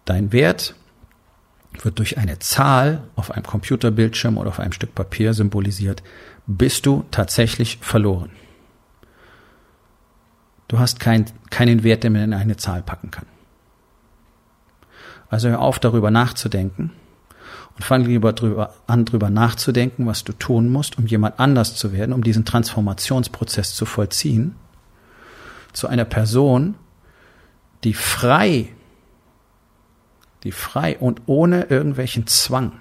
dein 0.05 0.31
Wert 0.31 0.75
wird 1.81 1.97
durch 1.97 2.17
eine 2.17 2.39
Zahl 2.39 3.03
auf 3.15 3.31
einem 3.31 3.43
Computerbildschirm 3.43 4.37
oder 4.37 4.49
auf 4.49 4.59
einem 4.59 4.73
Stück 4.73 4.93
Papier 4.93 5.33
symbolisiert, 5.33 6.03
bist 6.45 6.85
du 6.85 7.05
tatsächlich 7.09 7.77
verloren. 7.81 8.31
Du 10.67 10.77
hast 10.77 10.99
kein, 10.99 11.25
keinen 11.49 11.83
Wert, 11.83 12.03
den 12.03 12.13
man 12.13 12.23
in 12.23 12.33
eine 12.33 12.57
Zahl 12.57 12.83
packen 12.83 13.09
kann. 13.09 13.25
Also 15.29 15.49
hör 15.49 15.61
auf, 15.61 15.79
darüber 15.79 16.11
nachzudenken 16.11 16.91
und 17.75 17.83
fang 17.83 18.03
lieber 18.05 18.33
drüber 18.33 18.75
an, 18.85 19.05
drüber 19.05 19.29
nachzudenken, 19.29 20.05
was 20.05 20.23
du 20.23 20.33
tun 20.33 20.69
musst, 20.69 20.97
um 20.97 21.07
jemand 21.07 21.39
anders 21.39 21.75
zu 21.75 21.91
werden, 21.91 22.13
um 22.13 22.23
diesen 22.23 22.45
Transformationsprozess 22.45 23.73
zu 23.73 23.85
vollziehen, 23.85 24.55
zu 25.73 25.87
einer 25.87 26.05
Person, 26.05 26.75
die 27.83 27.93
frei, 27.93 28.69
die 30.43 30.51
frei 30.51 30.97
und 30.97 31.21
ohne 31.25 31.63
irgendwelchen 31.65 32.27
Zwang 32.27 32.73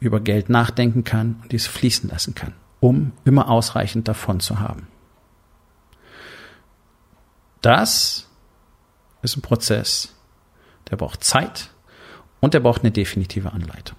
über 0.00 0.20
Geld 0.20 0.48
nachdenken 0.48 1.04
kann 1.04 1.40
und 1.42 1.52
dies 1.52 1.66
fließen 1.66 2.10
lassen 2.10 2.34
kann, 2.34 2.54
um 2.80 3.12
immer 3.24 3.48
ausreichend 3.48 4.08
davon 4.08 4.40
zu 4.40 4.58
haben. 4.60 4.88
Das 7.60 8.28
ist 9.22 9.36
ein 9.36 9.42
Prozess, 9.42 10.14
der 10.90 10.96
braucht 10.96 11.22
Zeit, 11.22 11.70
und 12.42 12.54
er 12.54 12.60
braucht 12.60 12.82
eine 12.82 12.90
definitive 12.90 13.52
Anleitung. 13.52 13.96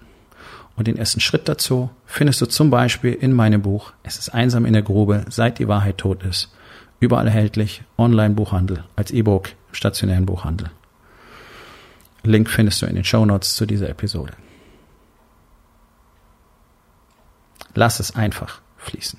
Und 0.76 0.86
den 0.86 0.98
ersten 0.98 1.20
Schritt 1.20 1.48
dazu 1.48 1.90
findest 2.04 2.40
du 2.40 2.46
zum 2.46 2.68
Beispiel 2.68 3.14
in 3.14 3.32
meinem 3.32 3.62
Buch 3.62 3.92
Es 4.02 4.18
ist 4.18 4.28
einsam 4.28 4.66
in 4.66 4.74
der 4.74 4.82
Grube, 4.82 5.24
seit 5.30 5.58
die 5.58 5.68
Wahrheit 5.68 5.98
tot 5.98 6.22
ist. 6.24 6.52
Überall 7.04 7.26
erhältlich, 7.26 7.82
Online-Buchhandel, 7.98 8.82
als 8.96 9.10
E-Book, 9.10 9.50
stationären 9.72 10.24
Buchhandel. 10.24 10.70
Link 12.22 12.48
findest 12.48 12.80
du 12.80 12.86
in 12.86 12.94
den 12.94 13.04
Show 13.04 13.26
Notes 13.26 13.56
zu 13.56 13.66
dieser 13.66 13.90
Episode. 13.90 14.32
Lass 17.74 18.00
es 18.00 18.16
einfach 18.16 18.62
fließen. 18.78 19.18